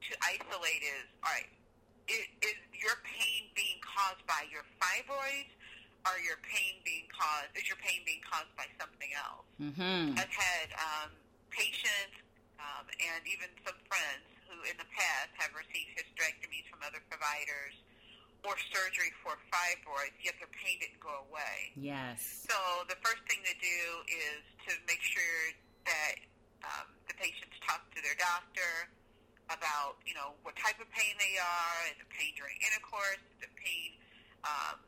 to 0.09 0.13
isolate 0.25 0.81
is, 0.81 1.07
all 1.23 1.29
right, 1.29 1.51
is, 2.09 2.25
is 2.41 2.57
your 2.73 2.97
pain 3.05 3.20
caused 4.01 4.25
by 4.25 4.49
your 4.49 4.65
fibroids 4.81 5.53
or 6.09 6.17
your 6.25 6.41
pain 6.41 6.81
being 6.81 7.05
caused, 7.13 7.53
is 7.53 7.69
your 7.69 7.77
pain 7.85 8.01
being 8.09 8.25
caused 8.25 8.49
by 8.57 8.65
something 8.81 9.13
else? 9.13 9.45
Mm-hmm. 9.61 10.17
I've 10.17 10.33
had 10.33 10.69
um, 10.81 11.13
patients 11.53 12.17
um, 12.57 12.89
and 12.89 13.21
even 13.29 13.53
some 13.61 13.77
friends 13.85 14.25
who 14.49 14.57
in 14.65 14.77
the 14.81 14.89
past 14.97 15.31
have 15.37 15.53
received 15.53 15.93
hysterectomies 16.01 16.65
from 16.73 16.81
other 16.81 17.05
providers 17.13 17.77
or 18.41 18.57
surgery 18.73 19.13
for 19.21 19.37
fibroids, 19.53 20.17
yet 20.25 20.33
their 20.41 20.49
pain 20.57 20.81
didn't 20.81 21.05
go 21.05 21.13
away. 21.29 21.77
Yes. 21.77 22.49
So 22.49 22.57
the 22.89 22.97
first 23.05 23.21
thing 23.29 23.45
to 23.45 23.57
do 23.61 23.81
is 24.09 24.41
to 24.65 24.73
make 24.89 25.05
sure 25.05 25.53
that 25.85 26.17
um, 26.65 26.89
the 27.05 27.13
patients 27.21 27.53
talk 27.61 27.85
to 27.93 28.01
their 28.01 28.17
doctor 28.17 28.89
about, 29.51 29.99
you 30.07 30.15
know, 30.15 30.39
what 30.47 30.55
type 30.57 30.79
of 30.79 30.87
pain 30.95 31.15
they 31.19 31.35
are, 31.37 31.79
is 31.91 31.99
it 31.99 32.09
pain 32.11 32.33
during 32.39 32.55
intercourse, 32.63 33.21
is 33.37 33.47
it 33.47 33.53
pain 33.59 33.99
um, 34.47 34.79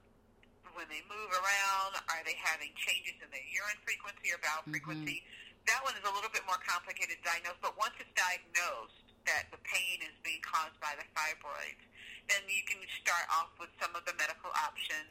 when 0.73 0.89
they 0.89 1.03
move 1.11 1.31
around, 1.35 1.93
are 2.09 2.23
they 2.25 2.39
having 2.39 2.73
changes 2.79 3.19
in 3.21 3.29
their 3.29 3.45
urine 3.53 3.77
frequency 3.85 4.33
or 4.33 4.39
bowel 4.41 4.63
Mhm. 4.65 4.79
frequency? 4.79 5.27
That 5.67 5.83
one 5.85 5.95
is 5.99 6.05
a 6.07 6.11
little 6.11 6.31
bit 6.31 6.47
more 6.47 6.59
complicated 6.65 7.19
to 7.19 7.23
diagnose, 7.23 7.59
but 7.61 7.77
once 7.77 7.95
it's 7.99 8.11
diagnosed 8.17 8.97
that 9.27 9.51
the 9.51 9.59
pain 9.59 10.03
is 10.03 10.15
being 10.23 10.41
caused 10.43 10.79
by 10.81 10.97
the 10.97 11.05
fibroids, 11.15 11.83
then 12.27 12.43
you 12.49 12.63
can 12.65 12.81
start 13.03 13.27
off 13.31 13.51
with 13.59 13.71
some 13.79 13.95
of 13.95 14.05
the 14.07 14.15
medical 14.15 14.51
options 14.63 15.11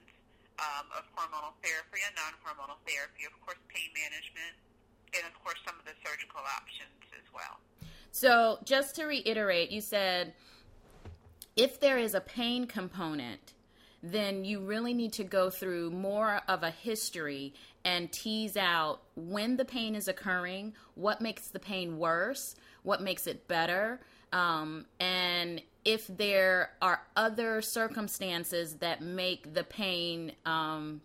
um, 0.59 0.91
of 0.91 1.03
hormonal 1.15 1.53
therapy 1.63 2.01
and 2.05 2.15
non-hormonal 2.15 2.79
therapy, 2.87 3.25
of 3.25 3.33
course, 3.41 3.57
pain 3.69 3.91
management, 3.93 4.55
and 5.13 5.25
of 5.27 5.33
course 5.43 5.59
some 5.65 5.77
of 5.79 5.85
the 5.85 5.95
surgical 6.03 6.41
options 6.41 7.01
as 7.15 7.25
well. 7.33 7.59
So, 8.11 8.59
just 8.63 8.95
to 8.95 9.05
reiterate, 9.05 9.71
you 9.71 9.81
said 9.81 10.33
if 11.55 11.79
there 11.79 11.97
is 11.97 12.13
a 12.13 12.21
pain 12.21 12.65
component, 12.65 13.53
then 14.03 14.43
you 14.43 14.59
really 14.59 14.93
need 14.93 15.13
to 15.13 15.23
go 15.23 15.49
through 15.49 15.91
more 15.91 16.41
of 16.47 16.63
a 16.63 16.71
history 16.71 17.53
and 17.85 18.11
tease 18.11 18.57
out 18.57 19.01
when 19.15 19.57
the 19.57 19.65
pain 19.65 19.95
is 19.95 20.07
occurring, 20.07 20.73
what 20.95 21.21
makes 21.21 21.47
the 21.47 21.59
pain 21.59 21.97
worse, 21.97 22.55
what 22.83 23.01
makes 23.01 23.27
it 23.27 23.47
better, 23.47 24.01
um, 24.33 24.85
and 24.99 25.61
if 25.83 26.07
there 26.07 26.71
are 26.81 27.01
other 27.15 27.61
circumstances 27.61 28.75
that 28.75 29.01
make 29.01 29.53
the 29.53 29.63
pain 29.63 30.31
um, 30.45 31.01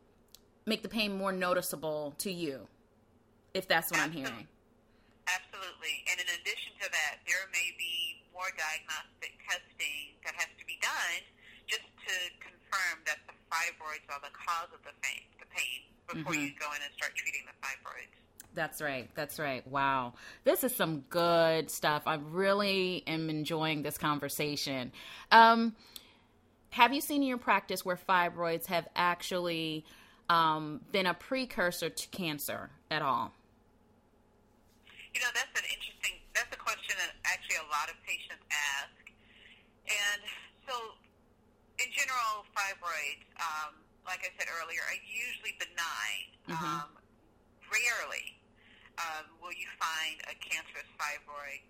make 0.64 0.82
the 0.82 0.88
pain 0.88 1.16
more 1.16 1.32
noticeable 1.32 2.14
to 2.18 2.30
you, 2.30 2.66
if 3.54 3.68
that's 3.68 3.90
what 3.90 4.00
I'm 4.00 4.12
hearing. 4.12 4.48
Absolutely. 5.26 6.06
And 6.10 6.22
in 6.22 6.28
addition 6.40 6.72
to 6.82 6.86
that, 6.90 7.18
there 7.26 7.50
may 7.50 7.74
be 7.76 8.22
more 8.32 8.48
diagnostic 8.54 9.34
testing 9.42 10.14
that 10.24 10.34
has 10.38 10.50
to 10.58 10.64
be 10.66 10.78
done 10.80 11.20
just 11.66 11.86
to 12.06 12.14
confirm 12.38 13.02
that 13.10 13.18
the 13.26 13.34
fibroids 13.50 14.06
are 14.10 14.22
the 14.22 14.30
cause 14.34 14.70
of 14.70 14.82
the 14.86 14.94
pain, 15.02 15.26
the 15.42 15.46
pain 15.50 15.82
before 16.06 16.32
Mhm. 16.32 16.42
you 16.42 16.50
go 16.54 16.70
in 16.72 16.82
and 16.82 16.92
start 16.94 17.14
treating 17.16 17.42
the 17.46 17.56
fibroids. 17.58 18.14
That's 18.54 18.80
right. 18.80 19.10
That's 19.14 19.38
right. 19.38 19.66
Wow. 19.66 20.14
This 20.44 20.64
is 20.64 20.74
some 20.74 21.00
good 21.10 21.70
stuff. 21.70 22.04
I 22.06 22.14
really 22.14 23.02
am 23.06 23.28
enjoying 23.28 23.82
this 23.82 23.98
conversation. 23.98 24.92
Um, 25.30 25.76
have 26.70 26.94
you 26.94 27.00
seen 27.00 27.22
in 27.22 27.28
your 27.28 27.38
practice 27.38 27.84
where 27.84 27.96
fibroids 27.96 28.66
have 28.66 28.88
actually 28.94 29.84
um, 30.28 30.80
been 30.90 31.06
a 31.06 31.14
precursor 31.14 31.88
to 31.90 32.08
cancer 32.08 32.70
at 32.90 33.02
all? 33.02 33.32
You 35.16 35.24
know, 35.24 35.33
that's 35.33 35.57
an 35.57 35.64
interesting, 35.72 36.20
that's 36.37 36.52
a 36.52 36.61
question 36.61 36.92
that 37.00 37.16
actually 37.24 37.57
a 37.57 37.68
lot 37.72 37.88
of 37.88 37.96
patients 38.05 38.44
ask. 38.52 39.00
And 39.88 40.20
so, 40.68 40.92
in 41.81 41.88
general, 41.88 42.44
fibroids, 42.52 43.24
um, 43.40 43.81
like 44.05 44.20
I 44.29 44.31
said 44.37 44.44
earlier, 44.61 44.85
are 44.85 45.00
usually 45.09 45.57
benign. 45.57 46.26
Mhm. 46.52 46.61
Um, 46.61 46.90
rarely 47.72 48.37
um, 49.00 49.24
will 49.40 49.57
you 49.57 49.68
find 49.81 50.20
a 50.29 50.35
cancerous 50.37 50.88
fibroid. 51.00 51.64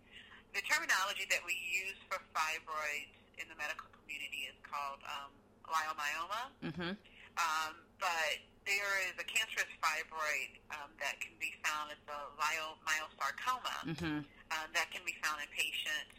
The 0.55 0.63
terminology 0.67 1.31
that 1.31 1.43
we 1.47 1.55
use 1.55 1.99
for 2.11 2.19
fibroids 2.35 3.15
in 3.39 3.47
the 3.47 3.55
medical 3.55 3.87
community 4.03 4.51
is 4.51 4.59
called 4.67 5.03
um, 5.07 5.31
leiomyoma. 5.71 6.43
Mm-hmm. 6.67 6.93
Um, 7.39 7.73
but 8.03 8.43
there 8.67 8.93
is 9.09 9.15
a 9.17 9.27
cancerous 9.27 9.71
fibroid 9.79 10.59
um, 10.75 10.91
that 10.99 11.17
can 11.23 11.33
be 11.39 11.55
found 11.63 11.95
as 11.95 12.01
a 12.11 12.19
leiomyosarcoma 12.37 13.77
Mm-hmm. 13.87 14.27
um, 14.27 14.67
that 14.75 14.91
can 14.91 15.03
be 15.07 15.15
found 15.23 15.39
in 15.41 15.49
patients. 15.55 16.15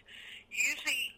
Usually, 0.47 1.11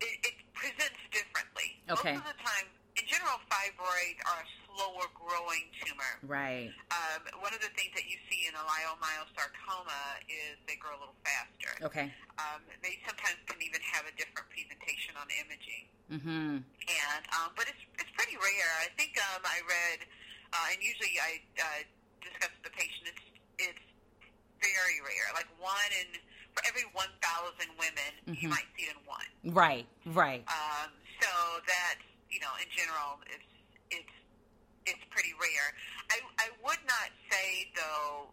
it, 0.00 0.16
it 0.24 0.36
presents 0.56 0.96
differently. 1.12 1.76
Okay. 1.92 2.16
Most 2.16 2.24
of 2.24 2.32
the 2.32 2.40
time, 2.40 2.66
in 2.96 3.04
general, 3.04 3.36
fibroids 3.52 4.20
are 4.24 4.40
a 4.40 4.48
slower 4.64 5.06
growing 5.12 5.68
tumor. 5.84 6.12
Right. 6.24 6.72
Um, 6.88 7.20
one 7.44 7.52
of 7.52 7.60
the 7.60 7.68
things 7.76 7.92
that 7.92 8.08
you 8.08 8.16
see 8.32 8.48
in 8.48 8.54
a 8.56 8.64
leiomyosarcoma 8.64 10.24
is 10.30 10.56
they 10.64 10.80
grow 10.80 10.96
a 10.96 11.00
little 11.04 11.18
faster. 11.26 11.72
Okay. 11.84 12.08
Um, 12.40 12.64
they 12.80 12.96
sometimes 13.04 13.36
can 13.44 13.60
even 13.60 13.82
have 13.92 14.08
a 14.08 14.14
different 14.16 14.48
presentation 14.48 15.14
on 15.20 15.28
imaging 15.44 15.92
Mm-hmm. 16.04 16.60
and 16.60 17.22
um, 17.32 17.48
but 17.56 17.64
it's 17.64 17.80
it's 17.93 17.93
pretty 18.16 18.36
rare. 18.38 18.72
I 18.82 18.88
think 18.96 19.14
um, 19.34 19.42
I 19.44 19.58
read, 19.66 19.98
uh, 20.54 20.72
and 20.72 20.78
usually 20.82 21.14
I 21.20 21.42
uh, 21.58 21.80
discuss 22.22 22.50
with 22.54 22.64
the 22.70 22.74
patient. 22.74 23.10
It's 23.14 23.24
it's 23.70 23.84
very 24.62 24.98
rare. 25.04 25.28
Like 25.34 25.50
one 25.60 25.90
in 26.00 26.18
for 26.54 26.62
every 26.66 26.86
one 26.94 27.10
thousand 27.22 27.70
women, 27.78 28.12
you 28.38 28.48
Mhm. 28.48 28.54
might 28.54 28.68
see 28.78 28.86
it 28.86 28.94
in 28.96 29.02
one. 29.06 29.28
Right. 29.54 29.86
Right. 30.06 30.42
Um, 30.48 30.90
so 31.20 31.30
that's 31.66 32.06
you 32.30 32.40
know 32.40 32.54
in 32.62 32.68
general 32.70 33.20
it's 33.30 33.50
it's 33.90 34.14
it's 34.86 35.04
pretty 35.10 35.34
rare. 35.38 35.68
I 36.10 36.22
I 36.38 36.48
would 36.62 36.82
not 36.86 37.10
say 37.30 37.70
though 37.74 38.30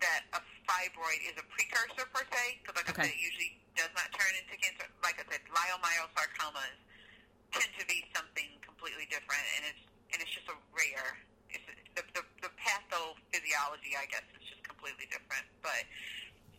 that 0.00 0.24
a 0.32 0.40
fibroid 0.64 1.20
is 1.28 1.36
a 1.36 1.44
precursor 1.52 2.08
per 2.08 2.24
se 2.24 2.60
because 2.64 2.76
like 2.80 2.88
I 2.88 3.04
said, 3.04 3.12
it 3.12 3.20
usually 3.20 3.60
does 3.76 3.92
not 3.92 4.08
turn 4.16 4.32
into 4.40 4.56
cancer. 4.56 4.88
Like 5.04 5.20
I 5.20 5.24
said, 5.28 5.44
leiomyosarcomas 5.52 6.76
tend 7.52 7.68
to 7.78 7.84
be 7.86 8.04
something 8.16 8.48
completely 8.80 9.04
different, 9.12 9.44
and 9.60 9.62
it's 9.68 9.84
and 10.16 10.18
it's 10.24 10.32
just 10.32 10.48
a 10.48 10.56
rare. 10.72 11.20
It's 11.52 11.60
the 11.92 12.00
the, 12.16 12.24
the 12.40 12.52
pathophysiology, 12.56 13.92
I 13.92 14.08
guess, 14.08 14.24
is 14.32 14.40
just 14.48 14.64
completely 14.64 15.04
different. 15.12 15.44
But 15.60 15.84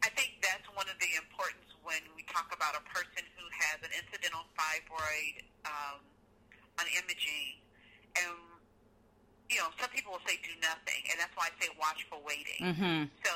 I 0.05 0.13
think 0.13 0.37
that's 0.45 0.69
one 0.77 0.85
of 0.85 1.01
the 1.01 1.09
importance 1.17 1.65
when 1.81 2.05
we 2.13 2.21
talk 2.29 2.53
about 2.53 2.77
a 2.77 2.83
person 2.93 3.25
who 3.33 3.45
has 3.65 3.81
an 3.81 3.89
incidental 3.97 4.45
fibroid 4.53 5.41
um, 5.65 6.05
on 6.77 6.85
imaging, 6.93 7.57
and 8.21 8.37
you 9.49 9.57
know, 9.57 9.73
some 9.81 9.89
people 9.89 10.13
will 10.13 10.25
say 10.29 10.37
do 10.45 10.53
nothing, 10.61 11.01
and 11.09 11.17
that's 11.17 11.33
why 11.33 11.49
I 11.49 11.53
say 11.57 11.73
watchful 11.81 12.21
waiting. 12.21 12.61
Mm-hmm. 12.61 12.99
So 13.25 13.33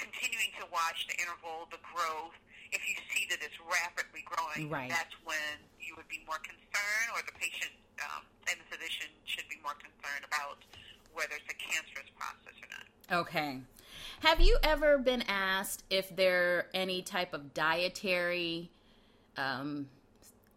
continuing 0.00 0.56
to 0.56 0.64
watch 0.72 1.04
the 1.04 1.20
interval, 1.20 1.68
the 1.68 1.84
growth. 1.84 2.32
If 2.74 2.82
you 2.82 2.98
see 3.14 3.30
that 3.30 3.38
it's 3.46 3.54
rapidly 3.62 4.26
growing, 4.26 4.66
Right. 4.66 4.90
that's 4.90 5.14
when 5.22 5.62
you 5.78 5.94
would 5.94 6.10
be 6.10 6.26
more 6.26 6.42
concerned, 6.42 7.08
or 7.14 7.22
the 7.22 7.30
patient 7.38 7.70
um, 8.02 8.22
and 8.50 8.58
the 8.60 8.76
physician 8.76 9.08
should 9.24 9.48
be 9.48 9.56
more 9.62 9.74
concerned 9.74 10.24
about 10.26 10.58
whether 11.14 11.34
it's 11.34 11.50
a 11.50 11.54
cancerous 11.54 12.10
process 12.16 12.54
or 12.62 12.68
not. 12.70 13.20
Okay. 13.22 13.60
Have 14.20 14.40
you 14.40 14.58
ever 14.62 14.98
been 14.98 15.22
asked 15.28 15.84
if 15.90 16.14
there 16.14 16.58
are 16.58 16.66
any 16.74 17.02
type 17.02 17.34
of 17.34 17.54
dietary, 17.54 18.70
um, 19.36 19.88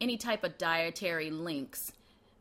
any 0.02 0.18
type 0.18 0.44
of 0.44 0.58
dietary 0.58 1.30
links 1.30 1.92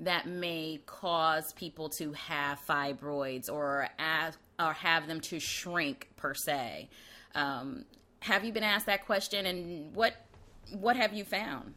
that 0.00 0.26
may 0.26 0.80
cause 0.86 1.52
people 1.54 1.88
to 1.88 2.12
have 2.12 2.60
fibroids 2.68 3.50
or 3.50 3.88
ask, 3.98 4.38
or 4.58 4.72
have 4.72 5.06
them 5.06 5.20
to 5.20 5.40
shrink 5.40 6.08
per 6.16 6.34
se? 6.34 6.88
Um, 7.34 7.84
have 8.20 8.44
you 8.44 8.52
been 8.52 8.64
asked 8.64 8.86
that 8.86 9.06
question, 9.06 9.46
and 9.46 9.94
what 9.94 10.14
what 10.72 10.96
have 10.96 11.14
you 11.14 11.24
found? 11.24 11.74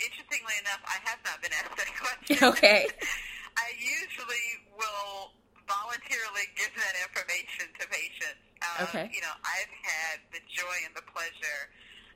interestingly 0.00 0.56
enough, 0.62 0.82
I 0.86 0.98
have 1.06 1.20
not 1.26 1.42
been 1.42 1.54
asked 1.54 1.76
that 1.76 1.90
question. 2.02 2.36
Okay. 2.54 2.86
I 3.58 3.74
usually 3.74 4.48
will 4.78 5.34
voluntarily 5.66 6.46
give 6.56 6.72
that 6.78 6.94
information 7.04 7.68
to 7.76 7.84
patients. 7.90 8.42
Um, 8.62 8.86
okay. 8.88 9.06
You 9.12 9.20
know, 9.20 9.34
I've 9.42 9.74
had 9.82 10.16
the 10.32 10.40
joy 10.48 10.76
and 10.86 10.94
the 10.94 11.04
pleasure 11.10 11.62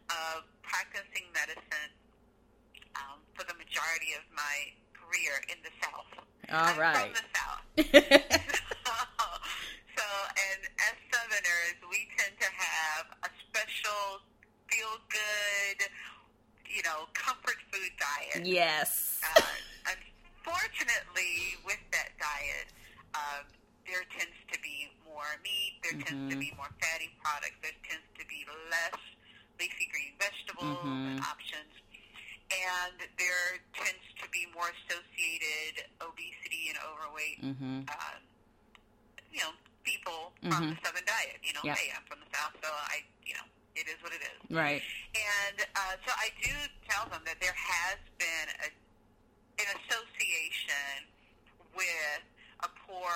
of 0.09 0.47
practicing 0.63 1.27
medicine 1.35 1.91
um, 2.97 3.21
for 3.35 3.45
the 3.45 3.55
majority 3.59 4.15
of 4.17 4.25
my 4.33 4.73
career 4.95 5.43
in 5.51 5.59
the 5.67 5.73
South. 5.83 6.11
All 6.49 6.73
I'm 6.73 6.79
right. 6.79 7.11
From 7.11 7.15
the 7.19 7.27
South. 7.35 7.63
so, 7.77 8.95
so, 9.99 10.07
and 10.33 10.61
as 10.89 10.95
Southerners, 11.13 11.77
we 11.91 12.09
tend 12.17 12.35
to 12.41 12.49
have 12.49 13.05
a 13.27 13.31
special 13.51 14.25
feel 14.73 14.97
good 15.13 15.79
Yes. 18.47 19.21
Uh, 19.21 19.43
unfortunately, 19.87 21.61
with 21.65 21.81
that 21.93 22.17
diet, 22.17 22.69
um, 23.15 23.45
there 23.85 24.05
tends 24.17 24.37
to 24.49 24.57
be 24.65 24.89
more 25.05 25.29
meat, 25.45 25.77
there 25.85 25.93
mm-hmm. 25.93 26.09
tends 26.09 26.25
to 26.33 26.37
mm-hmm. 26.39 26.49
be 26.49 26.57
more 26.57 26.73
fatty 26.81 27.13
products, 27.21 27.59
there 27.61 27.77
tends 27.85 28.07
to 28.17 28.25
be 28.25 28.47
less 28.73 28.99
leafy 29.61 29.87
green 29.93 30.17
vegetables 30.17 30.81
mm-hmm. 30.81 31.13
and 31.13 31.21
options, 31.21 31.73
and 32.49 32.97
there 33.21 33.61
tends 33.77 34.05
to 34.17 34.27
be 34.33 34.49
more 34.57 34.73
associated 34.85 35.87
obesity 36.01 36.73
and 36.73 36.79
overweight. 36.89 37.39
Mm-hmm. 37.43 37.79
Uh, 37.89 38.17
you 39.33 39.41
know, 39.41 39.53
people 39.85 40.33
from 40.45 40.53
mm-hmm. 40.53 40.73
the 40.73 40.79
Southern 40.85 41.07
diet. 41.09 41.41
You 41.43 41.53
know, 41.57 41.65
yep. 41.65 41.77
hey, 41.79 41.89
I'm 41.93 42.05
from 42.05 42.21
the 42.21 42.31
South, 42.33 42.53
so 42.61 42.69
I, 42.69 43.01
you 43.25 43.35
know, 43.35 43.47
it 43.75 43.89
is 43.89 43.99
what 44.05 44.13
it 44.13 44.23
is. 44.23 44.41
Right. 44.53 44.83
And 45.17 45.57
uh, 45.75 45.95
so 46.05 46.11
I 46.13 46.29
do 46.41 46.53
tell 46.89 47.09
them 47.09 47.25
that 47.25 47.41
there 47.41 47.57
has 47.57 47.99
been 48.21 48.49
a, 48.65 48.69
an 49.61 49.69
association 49.81 51.09
with 51.73 52.23
a 52.65 52.71
poor 52.85 53.13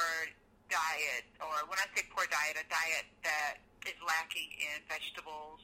diet, 0.69 1.25
or 1.39 1.69
when 1.69 1.79
I 1.79 1.87
say 1.95 2.03
poor 2.11 2.27
diet, 2.27 2.59
a 2.59 2.67
diet 2.67 3.07
that 3.23 3.63
is 3.87 3.99
lacking 4.03 4.51
in 4.59 4.83
vegetables 4.91 5.63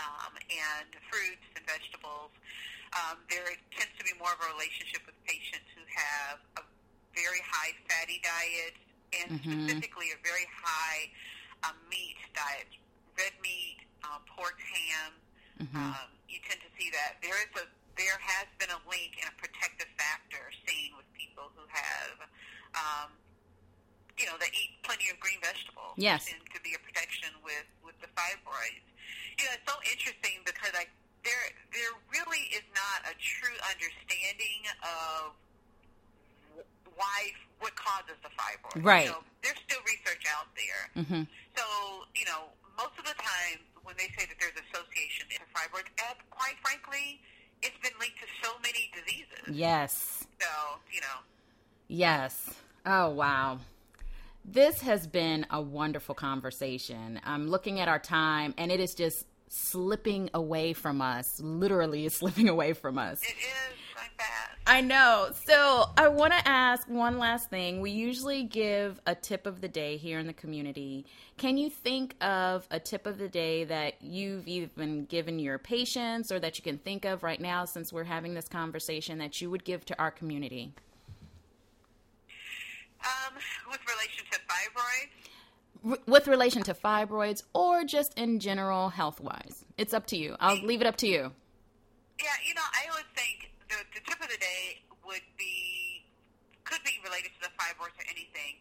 um, 0.00 0.32
and 0.48 0.88
fruits 1.10 1.44
and 1.58 1.62
vegetables. 1.68 2.32
Um, 2.92 3.20
there 3.28 3.48
tends 3.72 3.92
to 3.96 4.04
be 4.04 4.12
more 4.20 4.32
of 4.32 4.40
a 4.40 4.48
relationship 4.52 5.04
with 5.08 5.16
patients 5.24 5.68
who 5.72 5.84
have 5.88 6.36
a 6.60 6.62
very 7.16 7.40
high 7.44 7.72
fatty 7.88 8.20
diet 8.20 8.76
and 9.12 9.28
mm-hmm. 9.36 9.68
specifically 9.68 10.12
a 10.12 10.20
very 10.24 10.48
high 10.48 11.08
um, 11.64 11.76
meat 11.88 12.20
diet, 12.32 12.68
red 13.18 13.34
meat, 13.42 13.84
um, 14.04 14.22
pork, 14.26 14.58
ham. 14.60 15.12
Mm-hmm. 15.60 15.78
Um, 15.78 16.08
you 16.28 16.40
tend 16.44 16.60
to 16.64 16.70
see 16.80 16.88
that 16.90 17.20
there 17.20 17.36
is 17.38 17.52
a 17.56 17.66
there 18.00 18.16
has 18.16 18.48
been 18.56 18.72
a 18.72 18.80
link 18.88 19.20
and 19.20 19.28
a 19.28 19.36
protective 19.36 19.90
factor 20.00 20.40
seen 20.64 20.96
with 20.96 21.04
people 21.12 21.52
who 21.52 21.64
have 21.68 22.24
um, 22.72 23.12
you 24.18 24.26
know, 24.28 24.36
that 24.40 24.52
eat 24.52 24.76
plenty 24.84 25.08
of 25.08 25.16
green 25.20 25.40
vegetables. 25.40 25.96
Yes. 25.96 26.28
And 26.28 26.40
to 26.52 26.58
be 26.60 26.76
a 26.76 26.80
protection 26.80 27.32
with, 27.44 27.66
with 27.84 27.96
the 28.04 28.10
fibroids. 28.12 28.84
You 29.40 29.48
know, 29.48 29.56
it's 29.56 29.68
so 29.68 29.76
interesting 29.88 30.44
because 30.44 30.72
I, 30.76 30.84
there, 31.24 31.42
there 31.72 31.92
really 32.12 32.52
is 32.52 32.64
not 32.76 33.08
a 33.08 33.14
true 33.16 33.56
understanding 33.64 34.68
of 34.84 35.32
why, 36.92 37.32
what 37.58 37.72
causes 37.74 38.20
the 38.20 38.32
fibroids. 38.36 38.84
Right. 38.84 39.08
Know, 39.08 39.24
there's 39.40 39.58
still 39.64 39.80
research 39.88 40.28
out 40.28 40.52
there. 40.54 40.82
Mm-hmm. 41.02 41.22
So, 41.56 41.64
you 42.12 42.28
know, 42.28 42.52
most 42.76 42.98
of 42.98 43.04
the 43.04 43.14
time 43.14 43.60
when 43.82 43.94
they 43.96 44.08
say 44.18 44.26
that 44.26 44.36
there's 44.38 44.56
association 44.70 45.26
to 45.30 45.42
fibroids, 45.54 45.90
and 46.08 46.16
quite 46.30 46.56
frankly, 46.62 47.20
it's 47.62 47.76
been 47.82 47.92
linked 48.00 48.18
to 48.20 48.26
so 48.42 48.50
many 48.62 48.90
diseases. 48.94 49.56
Yes. 49.56 50.24
So, 50.40 50.48
you 50.92 51.00
know. 51.00 51.18
Yes. 51.88 52.50
Oh, 52.86 53.10
wow. 53.10 53.58
This 54.44 54.80
has 54.80 55.06
been 55.06 55.46
a 55.50 55.60
wonderful 55.60 56.14
conversation. 56.14 57.20
I'm 57.24 57.48
looking 57.48 57.78
at 57.80 57.88
our 57.88 58.00
time, 58.00 58.54
and 58.58 58.72
it 58.72 58.80
is 58.80 58.94
just 58.94 59.26
slipping 59.48 60.30
away 60.34 60.72
from 60.72 61.00
us. 61.00 61.40
Literally, 61.40 62.06
it's 62.06 62.16
slipping 62.18 62.48
away 62.48 62.72
from 62.72 62.98
us. 62.98 63.22
It 63.22 63.36
is. 63.36 63.78
I 64.66 64.80
know. 64.80 65.30
So, 65.44 65.90
I 65.96 66.06
want 66.08 66.32
to 66.32 66.48
ask 66.48 66.88
one 66.88 67.18
last 67.18 67.50
thing. 67.50 67.80
We 67.80 67.90
usually 67.90 68.44
give 68.44 69.00
a 69.06 69.14
tip 69.14 69.46
of 69.46 69.60
the 69.60 69.68
day 69.68 69.96
here 69.96 70.20
in 70.20 70.28
the 70.28 70.32
community. 70.32 71.04
Can 71.36 71.56
you 71.56 71.68
think 71.68 72.14
of 72.22 72.68
a 72.70 72.78
tip 72.78 73.06
of 73.06 73.18
the 73.18 73.28
day 73.28 73.64
that 73.64 74.00
you've 74.00 74.46
even 74.46 75.06
given 75.06 75.40
your 75.40 75.58
patients 75.58 76.30
or 76.30 76.38
that 76.38 76.58
you 76.58 76.62
can 76.62 76.78
think 76.78 77.04
of 77.04 77.24
right 77.24 77.40
now 77.40 77.64
since 77.64 77.92
we're 77.92 78.04
having 78.04 78.34
this 78.34 78.46
conversation 78.46 79.18
that 79.18 79.40
you 79.40 79.50
would 79.50 79.64
give 79.64 79.84
to 79.86 79.98
our 79.98 80.12
community? 80.12 80.72
Um, 83.04 83.34
with 83.68 83.80
relation 83.88 84.24
to 84.30 84.38
fibroids? 84.38 85.90
R- 85.90 85.98
with 86.06 86.28
relation 86.28 86.62
to 86.62 86.74
fibroids 86.74 87.42
or 87.52 87.82
just 87.82 88.16
in 88.16 88.38
general 88.38 88.90
health 88.90 89.20
wise. 89.20 89.64
It's 89.76 89.92
up 89.92 90.06
to 90.08 90.16
you. 90.16 90.36
I'll 90.38 90.62
leave 90.64 90.80
it 90.80 90.86
up 90.86 90.96
to 90.98 91.08
you. 91.08 91.32
Yeah, 92.22 92.30
you 92.46 92.54
know, 92.54 92.62
I 92.72 92.88
always 92.88 93.06
think 93.16 93.51
the, 94.02 94.10
tip 94.10 94.18
of 94.18 94.26
the 94.26 94.42
day 94.42 94.82
would 95.06 95.24
be, 95.38 96.02
could 96.66 96.82
be 96.82 96.98
related 97.06 97.30
to 97.38 97.46
the 97.46 97.52
fibroids 97.54 97.94
or 97.94 98.06
anything. 98.10 98.58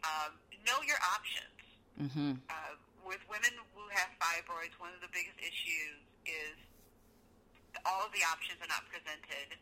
Um, 0.00 0.40
know 0.64 0.80
your 0.88 1.00
options. 1.04 1.60
Mm-hmm. 2.00 2.32
Uh, 2.48 2.74
with 3.04 3.20
women 3.28 3.52
who 3.76 3.84
have 3.92 4.08
fibroids, 4.16 4.72
one 4.80 4.96
of 4.96 5.04
the 5.04 5.12
biggest 5.12 5.36
issues 5.36 6.00
is 6.24 6.56
all 7.84 8.00
of 8.08 8.10
the 8.16 8.24
options 8.24 8.56
are 8.64 8.72
not 8.72 8.88
presented 8.88 9.60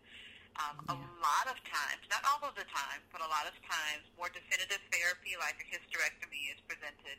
um, 0.60 0.76
yeah. 0.84 0.92
A 0.92 0.96
lot 1.24 1.46
of 1.48 1.56
times, 1.64 2.04
not 2.12 2.20
all 2.28 2.42
of 2.44 2.52
the 2.58 2.68
time, 2.68 3.00
but 3.08 3.24
a 3.24 3.30
lot 3.30 3.48
of 3.48 3.56
times, 3.64 4.04
more 4.20 4.28
definitive 4.28 4.82
therapy 4.92 5.32
like 5.40 5.56
a 5.64 5.66
hysterectomy 5.72 6.52
is 6.52 6.60
presented. 6.68 7.16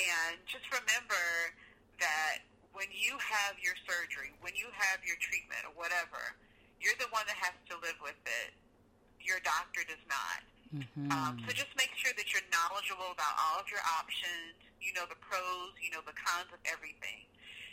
And 0.00 0.42
just 0.50 0.66
remember 0.74 1.54
that 2.02 2.42
when 2.74 2.90
you 2.90 3.14
have 3.20 3.60
your 3.62 3.78
surgery, 3.86 4.34
when 4.42 4.56
you 4.58 4.66
have 4.74 5.04
your 5.06 5.20
treatment 5.22 5.62
or 5.68 5.74
whatever, 5.78 6.34
you're 6.82 6.98
the 6.98 7.08
one 7.14 7.22
that 7.30 7.38
has 7.38 7.54
to 7.70 7.78
live 7.78 7.96
with 8.02 8.18
it. 8.26 8.50
Your 9.22 9.38
doctor 9.46 9.86
does 9.86 10.02
not. 10.10 10.42
Mm-hmm. 10.74 11.08
Um, 11.14 11.38
so 11.46 11.54
just 11.54 11.70
make 11.78 11.94
sure 11.94 12.10
that 12.18 12.26
you're 12.34 12.44
knowledgeable 12.50 13.14
about 13.14 13.38
all 13.38 13.62
of 13.62 13.70
your 13.70 13.84
options. 13.94 14.58
You 14.82 14.90
know 14.98 15.06
the 15.06 15.20
pros, 15.22 15.78
you 15.78 15.94
know 15.94 16.02
the 16.02 16.16
cons 16.18 16.50
of 16.50 16.58
everything. 16.66 17.22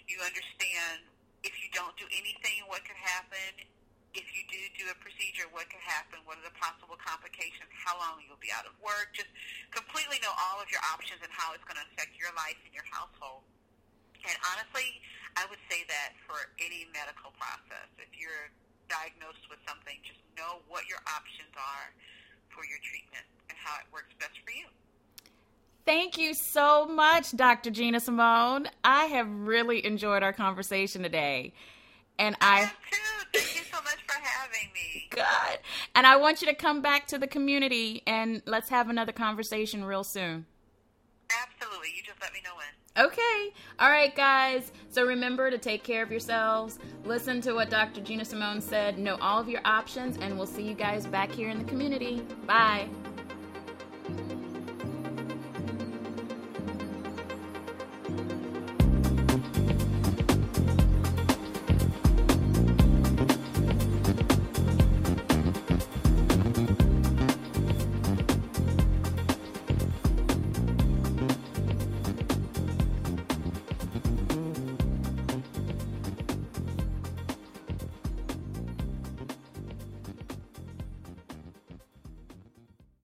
You 0.05 0.21
understand 0.21 1.09
if 1.41 1.57
you 1.57 1.73
don't 1.73 1.95
do 1.97 2.05
anything, 2.13 2.67
what 2.69 2.85
could 2.85 2.99
happen, 2.99 3.65
if 4.13 4.25
you 4.33 4.43
do 4.49 4.59
do 4.77 4.85
a 4.89 4.97
procedure, 4.99 5.45
what 5.53 5.69
could 5.69 5.81
happen? 5.81 6.21
What 6.25 6.41
are 6.41 6.45
the 6.45 6.55
possible 6.57 6.97
complications? 6.97 7.69
How 7.73 7.97
long 7.97 8.21
you'll 8.25 8.41
be 8.41 8.51
out 8.53 8.65
of 8.65 8.73
work? 8.81 9.13
Just 9.13 9.29
completely 9.71 10.17
know 10.21 10.33
all 10.33 10.57
of 10.57 10.67
your 10.69 10.81
options 10.89 11.21
and 11.21 11.31
how 11.31 11.53
it's 11.53 11.65
going 11.65 11.77
to 11.77 11.85
affect 11.93 12.17
your 12.17 12.33
life 12.33 12.57
and 12.65 12.73
your 12.73 12.85
household. 12.89 13.45
And 14.25 14.35
honestly, 14.51 14.99
I 15.39 15.47
would 15.47 15.61
say 15.71 15.87
that 15.87 16.17
for 16.27 16.51
any 16.59 16.89
medical 16.91 17.31
process, 17.37 17.87
if 18.01 18.11
you're 18.17 18.51
diagnosed 18.89 19.45
with 19.49 19.59
something, 19.67 19.95
just 20.03 20.19
know 20.35 20.59
what 20.67 20.83
your 20.89 20.99
options 21.07 21.53
are 21.55 21.93
for 22.49 22.65
your 22.65 22.81
treatment 22.83 23.25
and 23.49 23.57
how 23.57 23.77
it 23.79 23.87
works 23.93 24.11
best 24.19 24.35
for 24.43 24.51
you. 24.51 24.65
Thank 25.85 26.17
you 26.17 26.33
so 26.33 26.85
much, 26.85 27.31
Dr. 27.31 27.71
Gina 27.71 27.99
Simone. 27.99 28.67
I 28.83 29.05
have 29.05 29.27
really 29.29 29.85
enjoyed 29.85 30.21
our 30.21 30.33
conversation 30.33 31.01
today. 31.01 31.53
And 32.19 32.35
I, 32.41 32.63
I 32.63 32.65
too. 32.65 33.27
Thank 33.33 33.55
you 33.55 33.63
so 33.71 33.77
much 33.81 33.97
for 34.05 34.19
having 34.21 34.69
me. 34.73 35.07
God. 35.09 35.59
And 35.95 36.05
I 36.05 36.17
want 36.17 36.41
you 36.41 36.47
to 36.47 36.53
come 36.53 36.81
back 36.81 37.07
to 37.07 37.17
the 37.17 37.27
community 37.27 38.03
and 38.05 38.41
let's 38.45 38.69
have 38.69 38.89
another 38.89 39.11
conversation 39.11 39.83
real 39.83 40.03
soon. 40.03 40.45
Absolutely. 41.31 41.89
You 41.95 42.03
just 42.03 42.21
let 42.21 42.33
me 42.33 42.39
know 42.43 42.51
when. 42.55 43.07
Okay. 43.07 43.53
All 43.79 43.89
right, 43.89 44.15
guys. 44.15 44.71
So 44.89 45.05
remember 45.05 45.51
to 45.51 45.57
take 45.57 45.83
care 45.83 46.01
of 46.01 46.09
yourselves. 46.09 46.79
Listen 47.05 47.41
to 47.41 47.53
what 47.53 47.69
Dr. 47.69 48.01
Gina 48.01 48.25
Simone 48.25 48.61
said. 48.61 48.97
Know 48.97 49.17
all 49.21 49.39
of 49.39 49.47
your 49.47 49.61
options, 49.63 50.17
and 50.17 50.35
we'll 50.35 50.47
see 50.47 50.63
you 50.63 50.73
guys 50.73 51.05
back 51.05 51.31
here 51.31 51.49
in 51.49 51.59
the 51.59 51.65
community. 51.65 52.21
Bye. 52.45 52.89